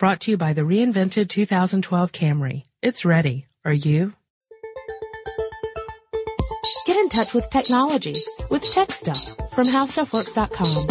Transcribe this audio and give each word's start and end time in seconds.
Brought 0.00 0.20
to 0.20 0.30
you 0.30 0.38
by 0.38 0.54
the 0.54 0.62
reinvented 0.62 1.28
2012 1.28 2.10
Camry. 2.10 2.64
It's 2.80 3.04
ready. 3.04 3.44
Are 3.66 3.72
you? 3.72 4.14
Get 6.86 6.96
in 6.96 7.10
touch 7.10 7.34
with 7.34 7.50
technology 7.50 8.16
with 8.50 8.64
Tech 8.72 8.92
Stuff 8.92 9.22
from 9.52 9.66
HowStuffWorks.com. 9.66 10.86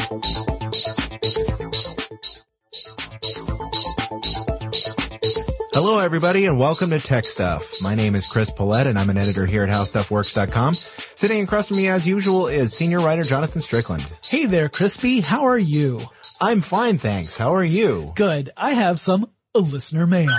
Hello, 5.74 5.98
everybody, 5.98 6.46
and 6.46 6.60
welcome 6.60 6.92
to 6.92 7.00
Tech 7.00 7.26
Stuff. 7.26 7.82
My 7.82 7.96
name 7.96 8.14
is 8.14 8.28
Chris 8.28 8.52
Pollette, 8.52 8.86
and 8.86 9.00
I'm 9.00 9.10
an 9.10 9.18
editor 9.18 9.48
here 9.48 9.64
at 9.64 9.70
HowStuffWorks.com. 9.70 10.76
Sitting 10.76 11.42
across 11.44 11.70
from 11.70 11.78
me, 11.78 11.88
as 11.88 12.08
usual, 12.08 12.48
is 12.48 12.74
senior 12.74 13.00
writer 13.00 13.24
Jonathan 13.24 13.62
Strickland. 13.62 14.06
Hey 14.24 14.46
there, 14.46 14.70
Crispy. 14.70 15.22
How 15.22 15.46
are 15.46 15.58
you? 15.58 16.00
I'm 16.42 16.62
fine, 16.62 16.98
thanks. 16.98 17.38
How 17.38 17.54
are 17.54 17.64
you? 17.64 18.14
Good. 18.16 18.52
I 18.56 18.72
have 18.72 18.98
some 18.98 19.30
listener 19.54 20.08
mail. 20.08 20.30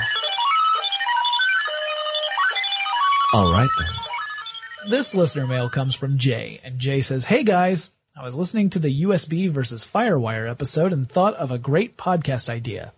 All 3.35 3.53
right 3.53 3.69
then. 3.79 4.91
This 4.91 5.15
listener 5.15 5.47
mail 5.47 5.69
comes 5.69 5.95
from 5.95 6.17
Jay, 6.17 6.59
and 6.65 6.79
Jay 6.79 7.03
says, 7.03 7.27
Hey 7.27 7.45
guys, 7.45 7.91
I 8.17 8.25
was 8.25 8.35
listening 8.35 8.71
to 8.71 8.79
the 8.79 9.03
USB 9.03 9.51
versus 9.51 9.85
Firewire 9.85 10.51
episode 10.51 10.95
and 10.95 11.07
thought 11.07 11.35
of 11.35 11.51
a 11.51 11.59
great 11.59 11.99
podcast 11.99 12.49
idea. 12.49 12.95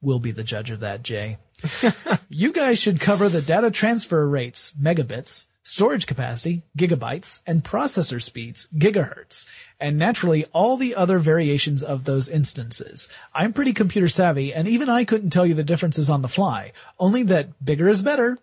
We'll 0.00 0.18
be 0.18 0.32
the 0.32 0.42
judge 0.42 0.70
of 0.70 0.80
that, 0.80 1.02
Jay. 1.02 1.36
you 2.30 2.52
guys 2.52 2.78
should 2.78 3.00
cover 3.00 3.28
the 3.28 3.42
data 3.42 3.70
transfer 3.70 4.26
rates, 4.26 4.72
megabits, 4.80 5.44
storage 5.62 6.06
capacity, 6.06 6.62
gigabytes, 6.76 7.42
and 7.46 7.62
processor 7.62 8.20
speeds, 8.20 8.68
gigahertz, 8.74 9.46
and 9.78 9.98
naturally 9.98 10.44
all 10.52 10.76
the 10.76 10.94
other 10.94 11.18
variations 11.18 11.82
of 11.82 12.04
those 12.04 12.28
instances. 12.28 13.08
I'm 13.34 13.52
pretty 13.52 13.72
computer 13.72 14.08
savvy, 14.08 14.54
and 14.54 14.66
even 14.66 14.88
I 14.88 15.04
couldn't 15.04 15.30
tell 15.30 15.46
you 15.46 15.54
the 15.54 15.64
differences 15.64 16.10
on 16.10 16.22
the 16.22 16.28
fly, 16.28 16.72
only 16.98 17.22
that 17.24 17.64
bigger 17.64 17.88
is 17.88 18.02
better. 18.02 18.38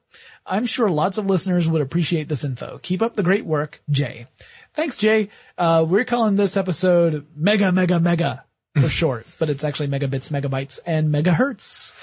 I'm 0.46 0.66
sure 0.66 0.90
lots 0.90 1.18
of 1.18 1.26
listeners 1.26 1.68
would 1.68 1.82
appreciate 1.82 2.30
this 2.30 2.44
info. 2.44 2.80
Keep 2.82 3.02
up 3.02 3.16
the 3.16 3.24
great 3.24 3.46
work, 3.46 3.82
Jay. 3.90 4.28
Thanks, 4.74 4.98
Jay. 4.98 5.30
Uh, 5.58 5.86
we're 5.88 6.06
calling 6.06 6.36
this 6.36 6.56
episode 6.56 7.26
Mega 7.36 7.72
Mega 7.72 8.00
Mega 8.00 8.46
for 8.80 8.88
short, 8.88 9.26
but 9.40 9.50
it's 9.50 9.64
actually 9.64 9.88
megabits, 9.88 10.30
megabytes, 10.32 10.80
and 10.86 11.14
megahertz. 11.14 11.94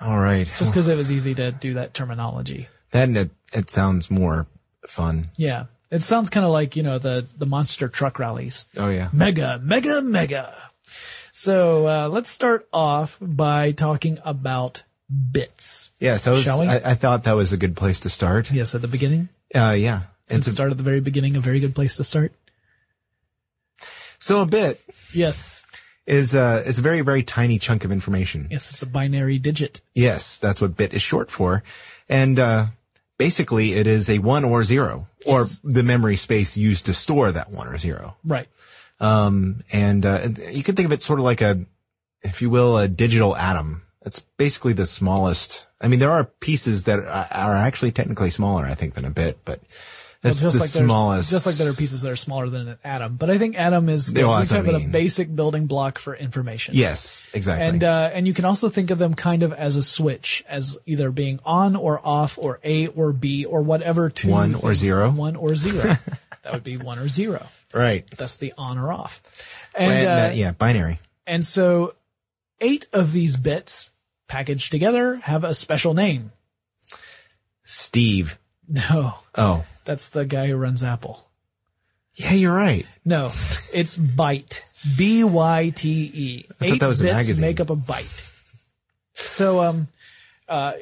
All 0.00 0.18
right. 0.18 0.46
Just 0.56 0.72
because 0.72 0.88
it 0.88 0.96
was 0.96 1.12
easy 1.12 1.34
to 1.34 1.52
do 1.52 1.74
that 1.74 1.94
terminology. 1.94 2.68
Then 2.90 3.30
it, 3.52 3.70
sounds 3.70 4.10
more 4.10 4.46
fun. 4.86 5.26
Yeah. 5.36 5.66
It 5.90 6.02
sounds 6.02 6.28
kind 6.30 6.46
of 6.46 6.52
like, 6.52 6.76
you 6.76 6.82
know, 6.82 6.98
the, 6.98 7.26
the 7.36 7.46
monster 7.46 7.88
truck 7.88 8.18
rallies. 8.18 8.66
Oh 8.76 8.88
yeah. 8.90 9.08
Mega, 9.12 9.58
mega, 9.62 10.00
mega. 10.02 10.54
So, 11.32 11.86
uh, 11.88 12.08
let's 12.08 12.28
start 12.28 12.68
off 12.72 13.16
by 13.20 13.72
talking 13.72 14.18
about 14.24 14.82
bits. 15.32 15.90
Yeah, 15.98 16.16
so 16.16 16.32
was, 16.32 16.42
Shall 16.44 16.60
we? 16.60 16.66
I, 16.66 16.90
I 16.90 16.94
thought 16.94 17.24
that 17.24 17.32
was 17.32 17.52
a 17.52 17.56
good 17.56 17.76
place 17.76 18.00
to 18.00 18.10
start. 18.10 18.52
Yes, 18.52 18.74
at 18.74 18.82
the 18.82 18.88
beginning. 18.88 19.28
Uh, 19.54 19.74
yeah. 19.76 20.02
And 20.28 20.38
It's 20.38 20.48
a, 20.48 20.50
start 20.52 20.70
at 20.70 20.76
the 20.76 20.82
very 20.84 21.00
beginning, 21.00 21.36
a 21.36 21.40
very 21.40 21.58
good 21.60 21.74
place 21.74 21.96
to 21.96 22.04
start. 22.04 22.32
so 24.18 24.42
a 24.42 24.46
bit 24.46 24.80
Yes. 25.14 25.64
is, 26.06 26.34
uh, 26.34 26.62
is 26.66 26.78
a 26.78 26.82
very, 26.82 27.00
very 27.00 27.22
tiny 27.22 27.58
chunk 27.58 27.84
of 27.84 27.90
information. 27.92 28.46
Yes, 28.50 28.70
it's 28.70 28.82
a 28.82 28.86
binary 28.86 29.38
digit. 29.38 29.80
Yes, 29.94 30.38
that's 30.38 30.60
what 30.60 30.76
bit 30.76 30.94
is 30.94 31.02
short 31.02 31.30
for. 31.30 31.62
And, 32.08 32.38
uh, 32.38 32.66
basically 33.20 33.74
it 33.74 33.86
is 33.86 34.08
a 34.08 34.18
one 34.18 34.44
or 34.46 34.64
zero 34.64 35.06
or 35.26 35.40
Yes. 35.40 35.60
the 35.62 35.82
memory 35.82 36.16
space 36.16 36.56
used 36.56 36.86
to 36.86 36.94
store 36.94 37.30
that 37.30 37.50
one 37.50 37.68
or 37.68 37.76
zero. 37.76 38.16
Right. 38.24 38.48
Um, 38.98 39.60
and, 39.72 40.06
uh, 40.06 40.28
you 40.50 40.62
can 40.62 40.74
think 40.74 40.86
of 40.86 40.92
it 40.92 41.02
sort 41.02 41.18
of 41.20 41.24
like 41.24 41.42
a, 41.42 41.64
if 42.22 42.40
you 42.40 42.48
will, 42.48 42.78
a 42.78 42.88
digital 42.88 43.36
atom. 43.36 43.82
It's 44.06 44.20
basically 44.38 44.72
the 44.72 44.86
smallest. 44.86 45.66
I 45.80 45.88
mean, 45.88 46.00
there 46.00 46.10
are 46.10 46.24
pieces 46.24 46.84
that 46.84 46.98
are, 47.00 47.28
are 47.30 47.56
actually 47.56 47.92
technically 47.92 48.30
smaller, 48.30 48.64
I 48.64 48.74
think, 48.74 48.94
than 48.94 49.04
a 49.04 49.10
bit, 49.10 49.38
but 49.44 49.60
Well, 50.22 50.32
it's 50.32 50.40
the 50.40 50.48
like 50.48 50.70
there's- 50.70 50.86
smallest. 50.90 51.30
just 51.30 51.46
like 51.46 51.54
there 51.54 51.70
are 51.70 51.74
pieces 51.74 52.02
that 52.02 52.10
are 52.12 52.16
smaller 52.16 52.50
than 52.50 52.68
an 52.68 52.78
atom, 52.84 53.16
but 53.16 53.30
I 53.30 53.38
think 53.38 53.58
atom 53.58 53.88
is 53.88 54.12
that's 54.12 54.26
what 54.26 54.46
talk 54.48 54.66
a 54.66 54.86
basic 54.88 55.34
building 55.34 55.66
block 55.66 55.98
for 55.98 56.14
information. 56.14 56.74
Yes, 56.76 57.24
exactly. 57.32 57.66
And 57.66 57.82
uh, 57.82 58.10
and 58.12 58.26
you 58.26 58.34
can 58.34 58.44
also 58.44 58.68
think 58.68 58.90
of 58.90 58.98
them 58.98 59.14
kind 59.14 59.42
of 59.42 59.54
as 59.54 59.76
a 59.76 59.82
switch, 59.82 60.44
as 60.46 60.78
either 60.84 61.10
being 61.10 61.40
on 61.46 61.74
or 61.74 61.98
off, 62.04 62.36
or 62.36 62.60
A 62.62 62.88
or 62.88 63.12
B, 63.14 63.46
or 63.46 63.62
whatever 63.62 64.10
two 64.10 64.28
One 64.28 64.54
or 64.54 64.58
things- 64.58 64.78
zero? 64.78 65.10
One 65.10 65.36
or 65.36 65.54
zero. 65.54 65.96
that 66.42 66.52
would 66.52 66.64
be 66.64 66.76
one 66.76 66.98
or 66.98 67.08
zero. 67.08 67.46
right. 67.72 68.04
That's 68.10 68.36
the 68.36 68.52
on 68.58 68.76
or 68.76 68.92
off. 68.92 69.22
And 69.74 70.06
uh, 70.06 70.34
yeah, 70.34 70.52
binary. 70.52 70.98
and 71.26 71.42
so 71.44 71.94
eight 72.60 72.86
of 72.92 73.12
these 73.12 73.38
bits 73.38 73.90
packaged 74.28 74.70
together 74.70 75.16
have 75.16 75.44
a 75.44 75.54
special 75.54 75.94
name. 75.94 76.32
Steve. 77.62 78.38
No, 78.72 79.14
Oh, 79.34 79.64
that's 79.84 80.10
the 80.10 80.24
guy 80.24 80.46
who 80.46 80.54
runs 80.56 80.84
Apple. 80.84 81.28
yeah, 82.14 82.32
you're 82.32 82.54
right. 82.54 82.86
No, 83.04 83.26
it's 83.26 83.98
byte. 83.98 84.60
B 84.96 85.24
Y 85.24 85.72
T 85.74 85.88
E. 86.14 86.42
thought 86.44 86.56
Eight 86.68 86.80
that 86.80 86.86
was 86.86 87.00
a 87.00 87.04
bits 87.04 87.14
magazine. 87.14 87.40
make 87.44 87.60
up 87.60 87.68
a 87.70 87.76
byte. 87.76 88.26
So, 89.14 89.60
um, 89.60 89.88
uh, 90.48 90.72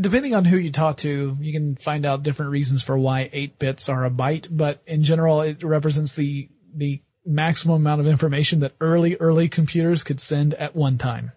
depending 0.00 0.34
on 0.34 0.44
who 0.44 0.56
you 0.58 0.70
talk 0.70 0.98
to, 0.98 1.36
you 1.40 1.52
can 1.52 1.74
find 1.76 2.04
out 2.06 2.22
different 2.22 2.50
reasons 2.52 2.82
for 2.82 2.96
why 2.98 3.28
eight 3.32 3.58
bits 3.58 3.88
are 3.88 4.04
a 4.04 4.10
byte, 4.10 4.48
but 4.50 4.82
in 4.86 5.02
general, 5.02 5.40
it 5.40 5.62
represents 5.62 6.14
the, 6.14 6.48
the 6.74 7.00
maximum 7.26 7.76
amount 7.76 8.00
of 8.00 8.06
information 8.06 8.60
that 8.60 8.72
early, 8.80 9.16
early 9.16 9.48
computers 9.48 10.04
could 10.04 10.20
send 10.20 10.54
at 10.54 10.76
one 10.76 10.98
time. 10.98 11.32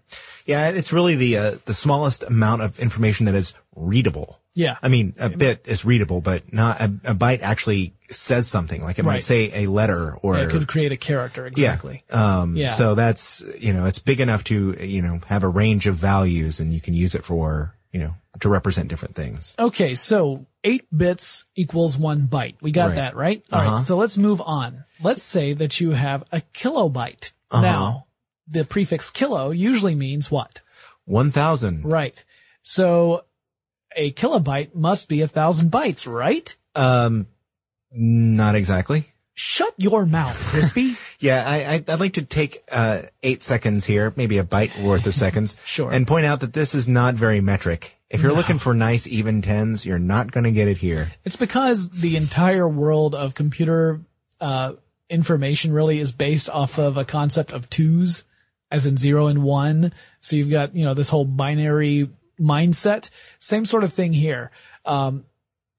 Yeah, 0.51 0.69
it's 0.69 0.93
really 0.93 1.15
the 1.15 1.37
uh, 1.37 1.51
the 1.65 1.73
smallest 1.73 2.23
amount 2.23 2.61
of 2.61 2.79
information 2.79 3.25
that 3.25 3.35
is 3.35 3.53
readable. 3.75 4.39
Yeah. 4.53 4.75
I 4.83 4.89
mean, 4.89 5.13
a 5.17 5.29
bit 5.29 5.65
is 5.65 5.85
readable, 5.85 6.19
but 6.19 6.51
not 6.51 6.81
a, 6.81 6.85
a 7.05 7.15
byte 7.15 7.41
actually 7.41 7.93
says 8.09 8.47
something. 8.47 8.83
Like 8.83 8.99
it 8.99 9.05
might 9.05 9.23
say 9.23 9.63
a 9.63 9.67
letter 9.67 10.13
or 10.21 10.37
it 10.37 10.49
could 10.49 10.67
create 10.67 10.91
a 10.91 10.97
character, 10.97 11.47
exactly. 11.47 12.03
Yeah. 12.09 12.39
Um, 12.41 12.55
Yeah. 12.57 12.67
So 12.67 12.93
that's 12.95 13.41
you 13.59 13.71
know, 13.73 13.85
it's 13.85 13.99
big 13.99 14.19
enough 14.19 14.43
to 14.45 14.75
you 14.85 15.01
know 15.01 15.19
have 15.27 15.43
a 15.43 15.47
range 15.49 15.87
of 15.87 15.95
values, 15.95 16.59
and 16.59 16.73
you 16.73 16.81
can 16.81 16.93
use 16.93 17.15
it 17.15 17.23
for 17.23 17.73
you 17.93 17.99
know 18.01 18.13
to 18.41 18.49
represent 18.49 18.89
different 18.89 19.15
things. 19.15 19.55
Okay, 19.57 19.95
so 19.95 20.45
eight 20.63 20.85
bits 20.95 21.45
equals 21.55 21.97
one 21.97 22.27
byte. 22.27 22.55
We 22.61 22.71
got 22.71 22.87
Right. 22.87 22.95
that, 22.95 23.15
right? 23.15 23.43
All 23.53 23.59
Uh-huh. 23.59 23.71
right, 23.75 23.81
so 23.81 23.95
let's 23.95 24.17
move 24.17 24.41
on. 24.41 24.83
Let's 25.01 25.23
say 25.23 25.53
that 25.53 25.79
you 25.79 25.91
have 25.91 26.23
a 26.31 26.41
kilobyte. 26.53 27.31
Uh-huh. 27.51 27.61
Now, 27.61 28.05
the 28.51 28.65
prefix 28.65 29.09
kilo 29.09 29.51
usually 29.51 29.95
means 29.95 30.29
what? 30.29 30.61
One 31.05 31.31
thousand. 31.31 31.83
Right. 31.85 32.23
So 32.61 33.25
a 33.95 34.11
kilobyte 34.11 34.75
must 34.75 35.09
be 35.09 35.21
a 35.21 35.27
thousand 35.27 35.71
bytes, 35.71 36.11
right? 36.11 36.55
Um, 36.75 37.27
not 37.91 38.55
exactly. 38.55 39.05
Shut 39.33 39.73
your 39.77 40.05
mouth, 40.05 40.37
Crispy. 40.51 40.93
Yeah, 41.19 41.43
I, 41.45 41.75
I'd 41.87 41.99
like 41.99 42.13
to 42.13 42.23
take 42.23 42.63
uh, 42.71 43.03
eight 43.21 43.43
seconds 43.43 43.85
here, 43.85 44.11
maybe 44.15 44.39
a 44.39 44.43
byte 44.43 44.81
worth 44.81 45.05
of 45.05 45.13
seconds, 45.13 45.55
Sure. 45.67 45.91
and 45.91 46.07
point 46.07 46.25
out 46.25 46.39
that 46.39 46.51
this 46.53 46.73
is 46.73 46.87
not 46.87 47.13
very 47.13 47.41
metric. 47.41 47.95
If 48.09 48.23
you're 48.23 48.33
looking 48.33 48.57
for 48.57 48.73
nice 48.73 49.05
even 49.05 49.43
tens, 49.43 49.85
you're 49.85 49.99
not 49.99 50.31
going 50.31 50.45
to 50.45 50.51
get 50.51 50.67
it 50.67 50.77
here. 50.77 51.11
It's 51.23 51.35
because 51.35 51.91
the 51.91 52.17
entire 52.17 52.67
world 52.67 53.13
of 53.13 53.35
computer 53.35 54.01
uh, 54.39 54.73
information 55.11 55.71
really 55.73 55.99
is 55.99 56.11
based 56.11 56.49
off 56.49 56.79
of 56.79 56.97
a 56.97 57.05
concept 57.05 57.51
of 57.51 57.69
twos, 57.69 58.23
as 58.71 58.85
in 58.85 58.97
zero 58.97 59.27
and 59.27 59.43
one. 59.43 59.91
So 60.21 60.35
you've 60.35 60.49
got 60.49 60.75
you 60.75 60.85
know 60.85 60.93
this 60.93 61.09
whole 61.09 61.25
binary 61.25 62.09
mindset. 62.39 63.09
Same 63.39 63.65
sort 63.65 63.83
of 63.83 63.93
thing 63.93 64.13
here. 64.13 64.51
Um, 64.85 65.25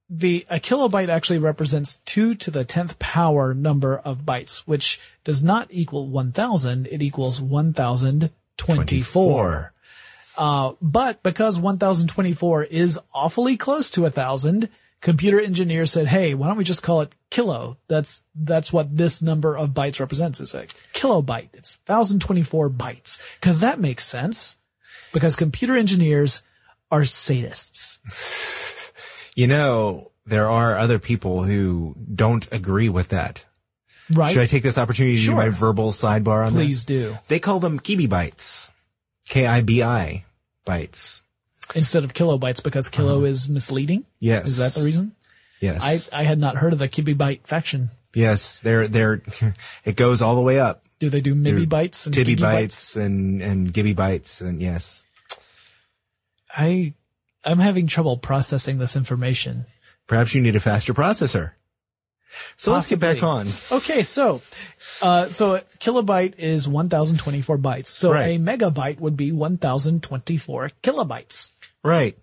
the 0.08 0.44
a 0.50 0.60
kilobyte 0.60 1.08
actually 1.08 1.38
represents 1.38 1.96
two 2.04 2.34
to 2.36 2.50
the 2.50 2.64
tenth 2.64 2.98
power 2.98 3.54
number 3.54 3.96
of 3.96 4.26
bytes, 4.26 4.60
which 4.60 5.00
does 5.24 5.42
not 5.42 5.68
equal 5.70 6.06
one 6.08 6.32
thousand. 6.32 6.86
It 6.88 7.02
equals 7.02 7.40
one 7.40 7.72
thousand 7.72 8.30
twenty-four. 8.58 9.72
Uh, 10.36 10.72
but 10.80 11.22
because 11.22 11.60
1024 11.60 12.64
is 12.64 12.98
awfully 13.12 13.58
close 13.58 13.90
to 13.90 14.06
a 14.06 14.10
thousand, 14.10 14.70
computer 15.02 15.38
engineers 15.38 15.92
said, 15.92 16.06
hey, 16.06 16.32
why 16.32 16.46
don't 16.46 16.56
we 16.56 16.64
just 16.64 16.82
call 16.82 17.02
it 17.02 17.14
kilo? 17.28 17.76
That's, 17.88 18.24
that's 18.34 18.72
what 18.72 18.96
this 18.96 19.20
number 19.20 19.58
of 19.58 19.70
bytes 19.70 20.00
represents. 20.00 20.40
It's 20.40 20.54
a 20.54 20.64
kilobyte. 20.94 21.50
It's 21.52 21.78
1024 21.86 22.70
bytes. 22.70 23.20
Cause 23.42 23.60
that 23.60 23.78
makes 23.78 24.06
sense. 24.06 24.56
Because 25.12 25.36
computer 25.36 25.76
engineers 25.76 26.42
are 26.90 27.02
sadists. 27.02 27.98
You 29.34 29.46
know, 29.46 30.12
there 30.26 30.50
are 30.50 30.76
other 30.76 30.98
people 30.98 31.42
who 31.42 31.94
don't 32.14 32.46
agree 32.52 32.90
with 32.90 33.08
that. 33.08 33.46
Right? 34.12 34.32
Should 34.32 34.42
I 34.42 34.46
take 34.46 34.62
this 34.62 34.76
opportunity 34.76 35.16
to 35.16 35.22
Sure. 35.22 35.34
do 35.34 35.40
my 35.40 35.48
verbal 35.48 35.90
sidebar 35.90 36.46
on 36.46 36.52
Please 36.52 36.84
this? 36.84 36.96
Please 36.98 37.12
do. 37.14 37.18
They 37.28 37.38
call 37.38 37.58
them 37.58 37.80
kibi 37.80 38.08
bytes. 38.08 38.70
K-I-B-I 39.28 40.24
bytes. 40.66 41.22
Instead 41.74 42.04
of 42.04 42.12
kilobytes 42.12 42.62
because 42.62 42.88
kilo 42.90 43.16
uh-huh. 43.18 43.26
is 43.26 43.48
misleading. 43.48 44.04
Yes. 44.22 44.46
Is 44.46 44.58
that 44.58 44.72
the 44.78 44.84
reason? 44.86 45.16
Yes. 45.60 46.08
I, 46.12 46.20
I 46.20 46.22
had 46.22 46.38
not 46.38 46.56
heard 46.56 46.72
of 46.72 46.78
the 46.78 46.88
kibibyte 46.88 47.40
faction. 47.44 47.90
yes. 48.14 48.60
They're, 48.60 48.86
they're, 48.86 49.20
it 49.84 49.96
goes 49.96 50.22
all 50.22 50.36
the 50.36 50.40
way 50.40 50.60
up. 50.60 50.84
Do 51.00 51.10
they 51.10 51.20
do 51.20 51.34
to 51.42 51.66
bites 51.66 52.06
and 52.06 52.14
tibby 52.14 52.36
bytes 52.36 52.96
and, 52.96 53.42
and 53.42 53.72
gibby 53.72 53.92
bites 53.94 54.40
and 54.40 54.60
yes. 54.60 55.02
I, 56.56 56.94
I'm 57.44 57.58
having 57.58 57.88
trouble 57.88 58.16
processing 58.16 58.78
this 58.78 58.94
information. 58.94 59.66
Perhaps 60.06 60.36
you 60.36 60.40
need 60.40 60.54
a 60.54 60.60
faster 60.60 60.94
processor. 60.94 61.52
So 62.56 62.72
let's 62.72 62.88
get 62.88 63.00
back 63.00 63.22
on. 63.24 63.48
Okay, 63.72 64.02
so, 64.02 64.40
uh, 65.02 65.26
so 65.26 65.56
a 65.56 65.60
kilobyte 65.80 66.38
is 66.38 66.68
1024 66.68 67.58
bytes. 67.58 67.88
So 67.88 68.12
Right. 68.12 68.36
a 68.36 68.38
megabyte 68.38 69.00
would 69.00 69.16
be 69.16 69.32
1024 69.32 70.70
kilobytes. 70.82 71.50
Right. 71.82 72.16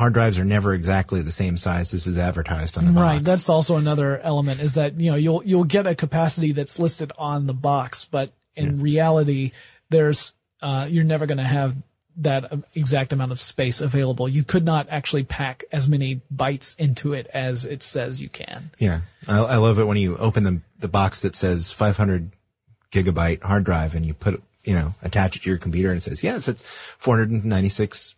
hard 0.01 0.15
drives 0.15 0.39
are 0.39 0.47
never 0.47 0.73
exactly 0.73 1.21
the 1.21 1.31
same 1.31 1.59
size 1.59 1.93
as 1.93 2.07
is 2.07 2.17
advertised 2.17 2.79
on 2.79 2.87
the 2.87 2.93
box. 2.93 3.03
Right. 3.03 3.23
That's 3.23 3.51
also 3.51 3.77
another 3.77 4.19
element 4.19 4.61
is 4.61 4.75
that, 4.75 4.99
you 4.99 5.11
know, 5.11 5.17
you'll, 5.19 5.45
you'll 5.45 5.65
get 5.65 5.87
a 5.87 5.95
capacity 5.95 6.53
that's 6.53 6.79
listed 6.79 7.13
on 7.19 7.47
the 7.47 7.53
box, 7.53 8.07
but 8.07 8.31
in 8.57 8.81
reality, 8.81 9.53
there's, 9.91 10.33
uh, 10.63 10.87
you're 10.89 11.05
never 11.05 11.27
going 11.27 11.37
to 11.37 11.45
have 11.45 11.77
that 12.17 12.51
um, 12.51 12.65
exact 12.75 13.13
amount 13.13 13.31
of 13.31 13.41
space 13.41 13.83
available. 13.83 14.27
You 14.27 14.43
could 14.43 14.65
not 14.65 14.87
actually 14.89 15.25
pack 15.25 15.65
as 15.71 15.87
many 15.87 16.23
bytes 16.35 16.79
into 16.79 17.13
it 17.13 17.29
as 17.35 17.67
it 17.67 17.83
says 17.83 18.23
you 18.23 18.31
can. 18.31 18.71
Yeah. 18.79 19.03
I, 19.29 19.39
I 19.39 19.57
love 19.57 19.79
it 19.79 19.85
when 19.85 19.99
you 19.99 20.17
open 20.17 20.45
the, 20.45 20.63
the 20.79 20.89
box 20.89 21.21
that 21.23 21.37
says 21.37 21.73
500 21.73 22.31
gigabyte 22.91 23.43
hard 23.43 23.65
drive 23.65 23.95
and 23.95 24.07
you 24.07 24.15
put, 24.15 24.43
you 24.65 24.75
know, 24.75 24.95
attach 25.03 25.37
it 25.37 25.43
to 25.43 25.51
your 25.51 25.59
computer 25.59 25.91
and 25.91 25.99
it 25.99 26.01
says, 26.01 26.25
yes, 26.25 26.49
it's 26.49 26.63
496 26.63 28.15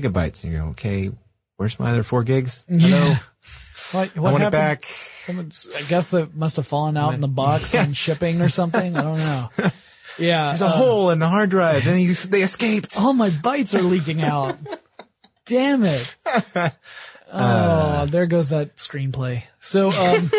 gigabytes. 0.00 0.44
And 0.44 0.52
you 0.52 0.58
go, 0.60 0.64
okay, 0.68 1.10
where's 1.56 1.78
my 1.80 1.90
other 1.90 2.02
four 2.02 2.24
gigs? 2.24 2.64
Hello. 2.68 3.14
What, 3.92 4.10
I 4.16 4.20
what 4.20 4.32
want 4.32 4.42
it 4.42 4.44
happened? 4.46 4.50
back. 4.52 4.84
Someone's- 4.84 5.68
I 5.76 5.82
guess 5.82 6.10
that 6.10 6.34
must 6.34 6.56
have 6.56 6.66
fallen 6.66 6.96
out 6.96 7.14
in 7.14 7.20
the 7.20 7.28
box 7.44 7.72
on 7.72 7.92
shipping 7.92 8.40
or 8.40 8.48
something. 8.48 8.96
I 8.96 9.02
don't 9.02 9.18
know. 9.18 9.48
Yeah. 10.18 10.48
There's 10.48 10.62
a 10.62 10.66
uh, 10.66 10.70
hole 10.70 11.10
in 11.10 11.18
the 11.18 11.28
hard 11.28 11.50
drive 11.50 11.86
and 11.86 11.94
they, 11.94 12.06
they 12.06 12.42
escaped. 12.42 12.96
all 12.98 13.12
my 13.12 13.28
bytes 13.28 13.78
are 13.78 13.82
leaking 13.82 14.22
out. 14.22 14.56
Damn 15.44 15.82
it. 15.84 16.16
Oh, 17.32 18.06
there 18.06 18.24
goes 18.26 18.48
that 18.48 18.76
screenplay. 18.76 19.42
So, 19.60 19.90
um, 19.90 20.30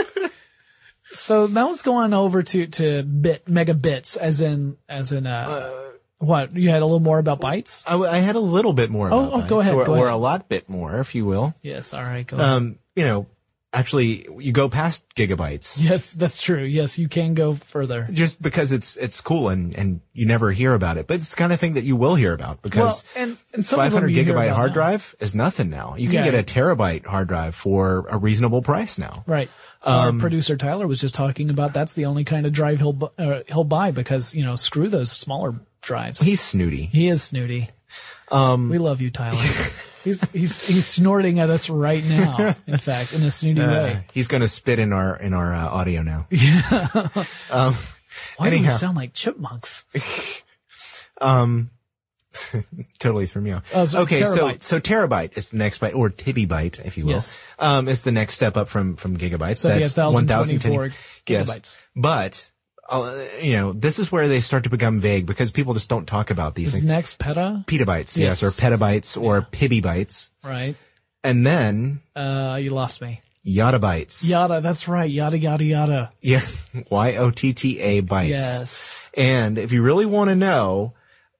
so 1.04 1.46
now 1.48 1.68
let's 1.68 1.84
go 1.84 1.96
on 1.98 2.14
over 2.14 2.42
to, 2.42 2.66
to 2.68 3.04
bit, 3.04 3.46
megabits 3.46 4.18
as 4.18 4.42
in, 4.42 4.78
as 4.90 5.12
in, 5.12 5.28
uh, 5.28 5.87
what? 6.20 6.56
You 6.56 6.70
had 6.70 6.82
a 6.82 6.86
little 6.86 7.00
more 7.00 7.20
about 7.20 7.40
bytes? 7.42 7.84
I, 7.88 7.96
I 7.98 8.18
had 8.18 8.36
a 8.36 8.40
little 8.40 8.74
bit 8.74 8.90
more. 8.90 9.10
Oh, 9.12 9.28
about 9.28 9.44
oh, 9.46 9.48
go 9.48 9.60
ahead, 9.60 9.74
Or, 9.74 9.86
go 9.86 9.94
or 9.94 9.98
ahead. 10.08 10.14
a 10.14 10.18
lot 10.18 10.50
bit 10.50 10.68
more, 10.70 11.00
if 11.00 11.14
you 11.16 11.26
will. 11.26 11.54
Yes. 11.62 11.94
All 11.94 12.04
right. 12.04 12.26
Go 12.26 12.38
ahead. 12.38 12.50
Um, 12.50 12.80
you 12.96 13.04
know, 13.06 13.28
actually 13.74 14.26
you 14.40 14.52
go 14.54 14.70
past 14.70 15.04
gigabytes. 15.16 15.78
Yes, 15.80 16.14
that's 16.14 16.42
true. 16.42 16.64
Yes, 16.64 16.98
you 16.98 17.08
can 17.08 17.34
go 17.36 17.54
further. 17.54 18.08
just 18.12 18.42
because 18.42 18.72
it's 18.72 18.98
it's 18.98 19.22
cool 19.22 19.50
and 19.50 19.76
and 19.76 20.02
you 20.14 20.26
never 20.26 20.52
hear 20.52 20.74
about 20.74 20.98
it, 20.98 21.06
but 21.06 21.16
it's 21.16 21.32
the 21.32 21.36
kind 21.36 21.54
of 21.54 21.60
thing 21.60 21.74
that 21.76 21.84
you 21.84 21.96
will 21.96 22.16
hear 22.16 22.34
about 22.34 22.62
because 22.64 23.04
Well, 23.16 23.24
and- 23.28 23.38
and 23.54 23.64
some 23.66 23.80
of 23.80 23.92
them 23.92 24.02
500 24.04 24.16
gigabyte 24.16 24.50
hard 24.50 24.70
now. 24.70 24.74
drive 24.74 25.16
is 25.20 25.36
nothing 25.36 25.70
now. 25.70 25.96
You 25.98 26.08
can 26.08 26.24
Yeah. 26.26 26.32
get 26.32 26.36
a 26.36 26.44
terabyte 26.44 27.06
hard 27.06 27.28
drive 27.28 27.54
for 27.56 28.08
a 28.10 28.18
reasonable 28.18 28.62
price 28.62 28.98
now. 28.98 29.24
Right. 29.28 29.50
Our 29.84 30.12
producer 30.14 30.58
Tyler 30.58 30.86
was 30.88 31.00
just 31.00 31.14
talking 31.16 31.50
about 31.50 31.74
that's 31.74 31.94
the 31.94 32.06
only 32.06 32.24
kind 32.24 32.46
of 32.46 32.52
drive 32.52 32.80
he'll 32.80 33.14
uh, 33.18 33.42
he'll 33.48 33.64
buy 33.64 33.92
because 33.92 34.34
you 34.36 34.44
know 34.44 34.56
screw 34.56 34.90
those 34.90 35.12
smaller 35.12 35.56
drives. 35.88 36.20
He's 36.20 36.42
snooty. 36.42 36.84
He 36.84 37.08
is 37.08 37.24
snooty. 37.24 37.70
Um, 38.30 38.70
we 38.70 38.78
love 38.78 39.02
you, 39.02 39.10
Tyler. 39.10 39.38
he's 40.04 40.30
he's 40.32 40.68
he's 40.68 40.86
snorting 40.86 41.40
at 41.40 41.50
us 41.50 41.70
right 41.70 42.04
now. 42.04 42.56
In 42.68 42.78
fact, 42.90 43.14
in 43.14 43.24
a 43.24 43.32
snooty 43.32 43.62
Uh, 43.62 43.72
way. 43.72 44.06
he's 44.14 44.28
going 44.28 44.42
to 44.42 44.48
spit 44.50 44.80
in 44.80 44.92
our 44.94 45.16
in 45.18 45.34
our 45.34 45.56
uh, 45.56 45.68
audio 45.68 46.02
now. 46.04 46.28
Yeah. 46.32 47.74
Why 48.38 48.50
do 48.50 48.56
we 48.56 48.58
anyhow. 48.58 48.72
sound 48.76 48.98
like 48.98 49.14
chipmunks? 49.14 49.86
um, 51.22 51.70
totally 53.00 53.28
threw 53.28 53.42
me 53.42 53.52
off. 53.52 53.72
Oh, 53.76 53.86
so 53.86 54.02
okay, 54.02 54.22
terabytes. 54.22 54.64
so 54.64 54.78
so 54.78 54.80
terabyte 54.80 55.38
is 55.38 55.52
the 55.52 55.58
next 55.58 55.80
byte, 55.82 55.96
or 55.96 56.10
tibby 56.10 56.46
tibibyte, 56.48 56.84
if 56.86 56.98
you 56.98 57.06
will. 57.06 57.12
Yes. 57.14 57.40
Um, 57.60 57.88
is 57.88 58.04
the 58.04 58.12
next 58.12 58.34
step 58.36 58.58
up 58.58 58.68
from 58.70 58.96
from 58.96 59.18
gigabytes. 59.18 59.58
So 59.58 59.70
That's 59.70 59.96
1024 59.96 60.72
1010 60.72 60.92
yes. 61.28 61.50
gigabytes. 61.50 61.80
But 61.96 62.52
uh, 62.90 63.24
you 63.42 63.54
know, 63.54 63.74
this 63.74 64.00
is 64.00 64.12
where 64.12 64.28
they 64.28 64.40
start 64.40 64.64
to 64.64 64.70
become 64.70 65.00
vague 65.00 65.26
because 65.26 65.52
people 65.52 65.74
just 65.74 65.90
don't 65.90 66.06
talk 66.08 66.30
about 66.32 66.56
these 66.56 66.68
Is 66.70 66.74
things. 66.76 66.86
next 66.86 67.20
peta 67.20 67.64
Petabytes, 67.68 68.18
yes, 68.18 68.42
Yes. 68.42 68.44
or 68.44 68.50
petabytes, 68.50 69.22
or 69.22 69.42
pibibytes, 69.42 70.30
right? 70.44 70.76
and 71.24 71.46
then 71.46 72.00
Uh, 72.16 72.58
you 72.62 72.70
lost 72.72 73.02
me. 73.02 73.22
Yada 73.44 73.80
yottabytes. 73.80 74.28
Yada. 74.28 74.60
That's 74.62 74.88
right. 74.90 75.10
Yada 75.10 75.38
yada 75.38 75.64
yada. 75.64 76.12
Yeah, 76.22 76.42
Y 76.92 77.16
O 77.16 77.32
T 77.32 77.54
T 77.54 77.80
A 77.80 78.02
bytes. 78.02 78.28
Yes. 78.30 79.10
And 79.16 79.58
if 79.58 79.72
you 79.72 79.82
really 79.82 80.06
want 80.06 80.30
to 80.30 80.36
know, 80.36 80.94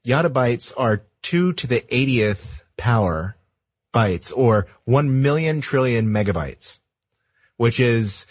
yada 0.04 0.30
yottabytes 0.30 0.74
are 0.78 1.04
two 1.22 1.52
to 1.54 1.68
the 1.68 1.82
80th 1.82 2.62
power 2.78 3.36
bytes 3.94 4.32
or 4.36 4.68
1 4.86 5.22
million 5.22 5.60
trillion 5.60 6.08
megabytes, 6.08 6.80
which 7.58 7.80
is, 7.80 8.26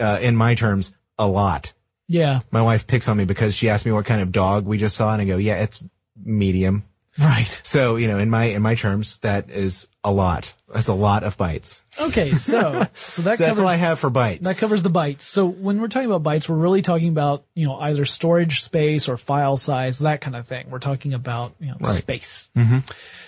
uh, 0.00 0.18
in 0.20 0.34
my 0.34 0.54
terms, 0.56 0.92
a 1.18 1.26
lot. 1.28 1.72
Yeah. 2.10 2.40
My 2.50 2.62
wife 2.62 2.86
picks 2.88 3.08
on 3.08 3.16
me 3.16 3.24
because 3.24 3.54
she 3.54 3.68
asked 3.68 3.86
me 3.86 3.92
what 3.92 4.04
kind 4.04 4.20
of 4.20 4.32
dog 4.32 4.66
we 4.66 4.78
just 4.78 4.96
saw 4.96 5.12
and 5.12 5.22
I 5.22 5.24
go, 5.24 5.36
yeah, 5.36 5.62
it's 5.62 5.82
medium. 6.22 6.82
Right. 7.18 7.46
So, 7.64 7.96
you 7.96 8.08
know, 8.08 8.18
in 8.18 8.30
my, 8.30 8.44
in 8.44 8.62
my 8.62 8.74
terms, 8.74 9.18
that 9.18 9.50
is 9.50 9.86
a 10.02 10.10
lot. 10.12 10.54
That's 10.72 10.88
a 10.88 10.94
lot 10.94 11.22
of 11.24 11.36
bites. 11.36 11.82
Okay. 12.00 12.28
So 12.30 12.60
so 12.60 12.70
that 12.80 12.96
So 12.96 13.22
that's 13.22 13.40
covers 13.40 13.58
all 13.60 13.68
I 13.68 13.74
have 13.76 13.98
for 13.98 14.10
bites. 14.10 14.42
That 14.42 14.56
covers 14.58 14.82
the 14.82 14.90
bytes. 14.90 15.20
So 15.22 15.46
when 15.46 15.80
we're 15.80 15.88
talking 15.88 16.10
about 16.10 16.22
bytes, 16.22 16.48
we're 16.48 16.56
really 16.56 16.82
talking 16.82 17.08
about, 17.08 17.44
you 17.54 17.66
know, 17.66 17.76
either 17.76 18.04
storage 18.06 18.62
space 18.62 19.08
or 19.08 19.16
file 19.16 19.56
size, 19.56 19.98
that 20.00 20.20
kind 20.20 20.34
of 20.36 20.46
thing. 20.46 20.70
We're 20.70 20.78
talking 20.78 21.12
about, 21.14 21.52
you 21.60 21.68
know, 21.68 21.76
Right. 21.80 21.94
space. 21.96 22.50
Mm-hmm. 22.56 22.78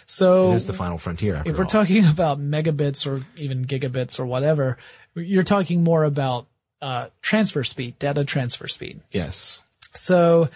So 0.06 0.52
It 0.52 0.54
is 0.56 0.66
the 0.66 0.72
final 0.72 0.98
frontier 0.98 1.42
if 1.46 1.56
we're 1.58 1.64
all. 1.64 1.70
talking 1.70 2.06
about 2.08 2.40
megabits 2.40 3.06
or 3.06 3.22
even 3.36 3.64
gigabits 3.64 4.18
or 4.18 4.26
whatever, 4.26 4.78
you're 5.14 5.42
talking 5.44 5.84
more 5.84 6.04
about, 6.04 6.46
uh, 6.82 7.06
transfer 7.22 7.64
speed, 7.64 7.98
data 7.98 8.24
transfer 8.24 8.68
speed. 8.68 9.00
yes. 9.12 9.62
So, 9.94 10.48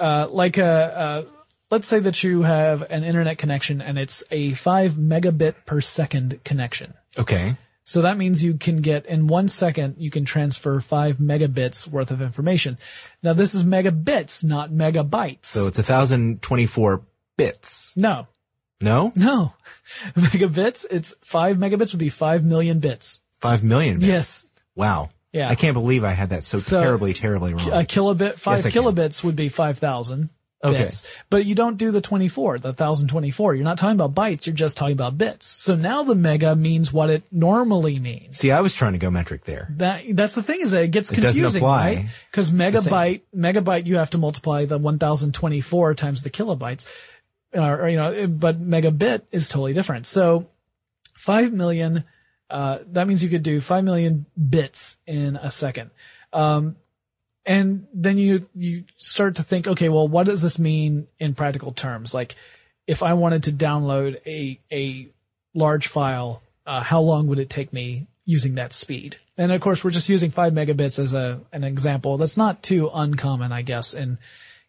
uh, 0.00 0.28
like 0.30 0.58
a, 0.58 0.64
uh, 0.64 1.22
let's 1.70 1.86
say 1.86 2.00
that 2.00 2.22
you 2.22 2.42
have 2.42 2.82
an 2.90 3.02
internet 3.04 3.38
connection 3.38 3.80
and 3.80 3.98
it's 3.98 4.22
a 4.30 4.52
five 4.54 4.92
megabit 4.92 5.54
per 5.64 5.80
second 5.80 6.40
connection. 6.44 6.94
Okay. 7.18 7.54
So 7.86 8.02
that 8.02 8.16
means 8.16 8.42
you 8.42 8.54
can 8.54 8.78
get 8.80 9.06
in 9.06 9.26
one 9.26 9.46
second, 9.48 9.96
you 9.98 10.10
can 10.10 10.24
transfer 10.24 10.80
five 10.80 11.18
megabits 11.18 11.86
worth 11.86 12.10
of 12.10 12.20
information. 12.22 12.78
Now 13.22 13.32
this 13.34 13.54
is 13.54 13.62
megabits, 13.62 14.42
not 14.44 14.70
megabytes. 14.70 15.44
So 15.46 15.66
it's 15.68 15.78
1024 15.78 17.02
bits. 17.36 17.94
no, 17.96 18.26
No? 18.80 19.12
no. 19.16 19.52
megabits, 20.16 20.86
it's 20.90 21.14
five 21.20 21.56
megabits 21.58 21.92
would 21.92 22.00
be 22.00 22.08
five 22.08 22.42
million 22.44 22.78
bits. 22.80 23.20
5 23.40 23.62
million 23.62 23.98
bits. 23.98 24.08
Yes. 24.08 24.46
Wow. 24.74 25.10
Yeah. 25.34 25.50
I 25.50 25.56
can't 25.56 25.74
believe 25.74 26.04
I 26.04 26.12
had 26.12 26.30
that 26.30 26.44
so, 26.44 26.58
So, 26.58 26.80
terribly, 26.80 27.12
terribly 27.12 27.54
wrong. 27.54 27.68
A 27.68 27.84
kilobit, 27.84 28.34
five 28.34 28.58
Yes, 28.58 28.66
I 28.66 28.70
can. 28.70 28.84
kilobits 28.84 29.24
would 29.24 29.36
be 29.36 29.48
5,000. 29.48 30.30
Okay. 30.62 30.84
bits. 30.84 31.06
But 31.28 31.44
you 31.44 31.54
don't 31.54 31.76
do 31.76 31.90
the 31.90 32.00
24, 32.00 32.58
the 32.58 32.68
1024. 32.68 33.54
You're 33.54 33.64
not 33.64 33.76
talking 33.76 34.00
about 34.00 34.14
bytes, 34.14 34.46
you're 34.46 34.54
just 34.54 34.78
talking 34.78 34.94
about 34.94 35.18
bits. 35.18 35.46
So 35.46 35.74
now 35.74 36.04
the 36.04 36.14
mega 36.14 36.56
means 36.56 36.90
what 36.90 37.10
it 37.10 37.22
normally 37.30 37.98
means. 37.98 38.38
See, 38.38 38.50
I 38.50 38.62
was 38.62 38.74
trying 38.74 38.94
to 38.94 38.98
go 38.98 39.10
metric 39.10 39.44
there. 39.44 39.68
That 39.76 40.04
that's 40.12 40.34
the 40.34 40.42
thing 40.42 40.62
is 40.62 40.70
that 40.70 40.84
it 40.84 40.90
gets 40.90 41.12
It 41.12 41.20
confusing, 41.20 41.62
right? 41.62 42.06
Because 42.30 42.50
megabyte 42.50 43.20
megabyte 43.36 43.84
you 43.84 43.96
have 43.96 44.10
to 44.10 44.18
multiply 44.18 44.64
the 44.64 44.78
1024 44.78 45.94
times 45.96 46.22
the 46.22 46.30
kilobytes, 46.30 46.90
or, 47.52 47.82
or, 47.82 47.88
you 47.90 47.98
know, 47.98 48.26
but 48.26 48.58
megabit 48.66 49.20
is 49.32 49.50
totally 49.50 49.74
different. 49.74 50.06
So 50.06 50.48
five 51.12 51.52
million, 51.52 52.04
uh, 52.50 52.78
that 52.92 53.06
means 53.08 53.22
you 53.22 53.30
could 53.30 53.42
do 53.42 53.60
five 53.60 53.84
million 53.84 54.26
bits 54.36 54.98
in 55.06 55.36
a 55.36 55.50
second. 55.50 55.90
Um, 56.32 56.76
and 57.46 57.86
then 57.92 58.18
you 58.18 58.48
you 58.54 58.84
start 58.96 59.36
to 59.36 59.42
think, 59.42 59.66
okay, 59.66 59.88
well, 59.88 60.08
what 60.08 60.26
does 60.26 60.42
this 60.42 60.58
mean 60.58 61.06
in 61.18 61.34
practical 61.34 61.72
terms? 61.72 62.14
Like, 62.14 62.36
if 62.86 63.02
I 63.02 63.14
wanted 63.14 63.44
to 63.44 63.52
download 63.52 64.20
a 64.26 64.58
a 64.72 65.08
large 65.54 65.88
file, 65.88 66.42
uh, 66.66 66.80
how 66.80 67.00
long 67.00 67.26
would 67.28 67.38
it 67.38 67.50
take 67.50 67.72
me 67.72 68.06
using 68.24 68.54
that 68.54 68.72
speed? 68.72 69.16
And 69.36 69.52
of 69.52 69.60
course, 69.60 69.84
we're 69.84 69.90
just 69.90 70.08
using 70.08 70.30
five 70.30 70.52
megabits 70.52 70.98
as 70.98 71.12
a 71.12 71.40
an 71.52 71.64
example. 71.64 72.16
That's 72.16 72.36
not 72.36 72.62
too 72.62 72.90
uncommon, 72.92 73.52
I 73.52 73.62
guess, 73.62 73.92
in 73.94 74.18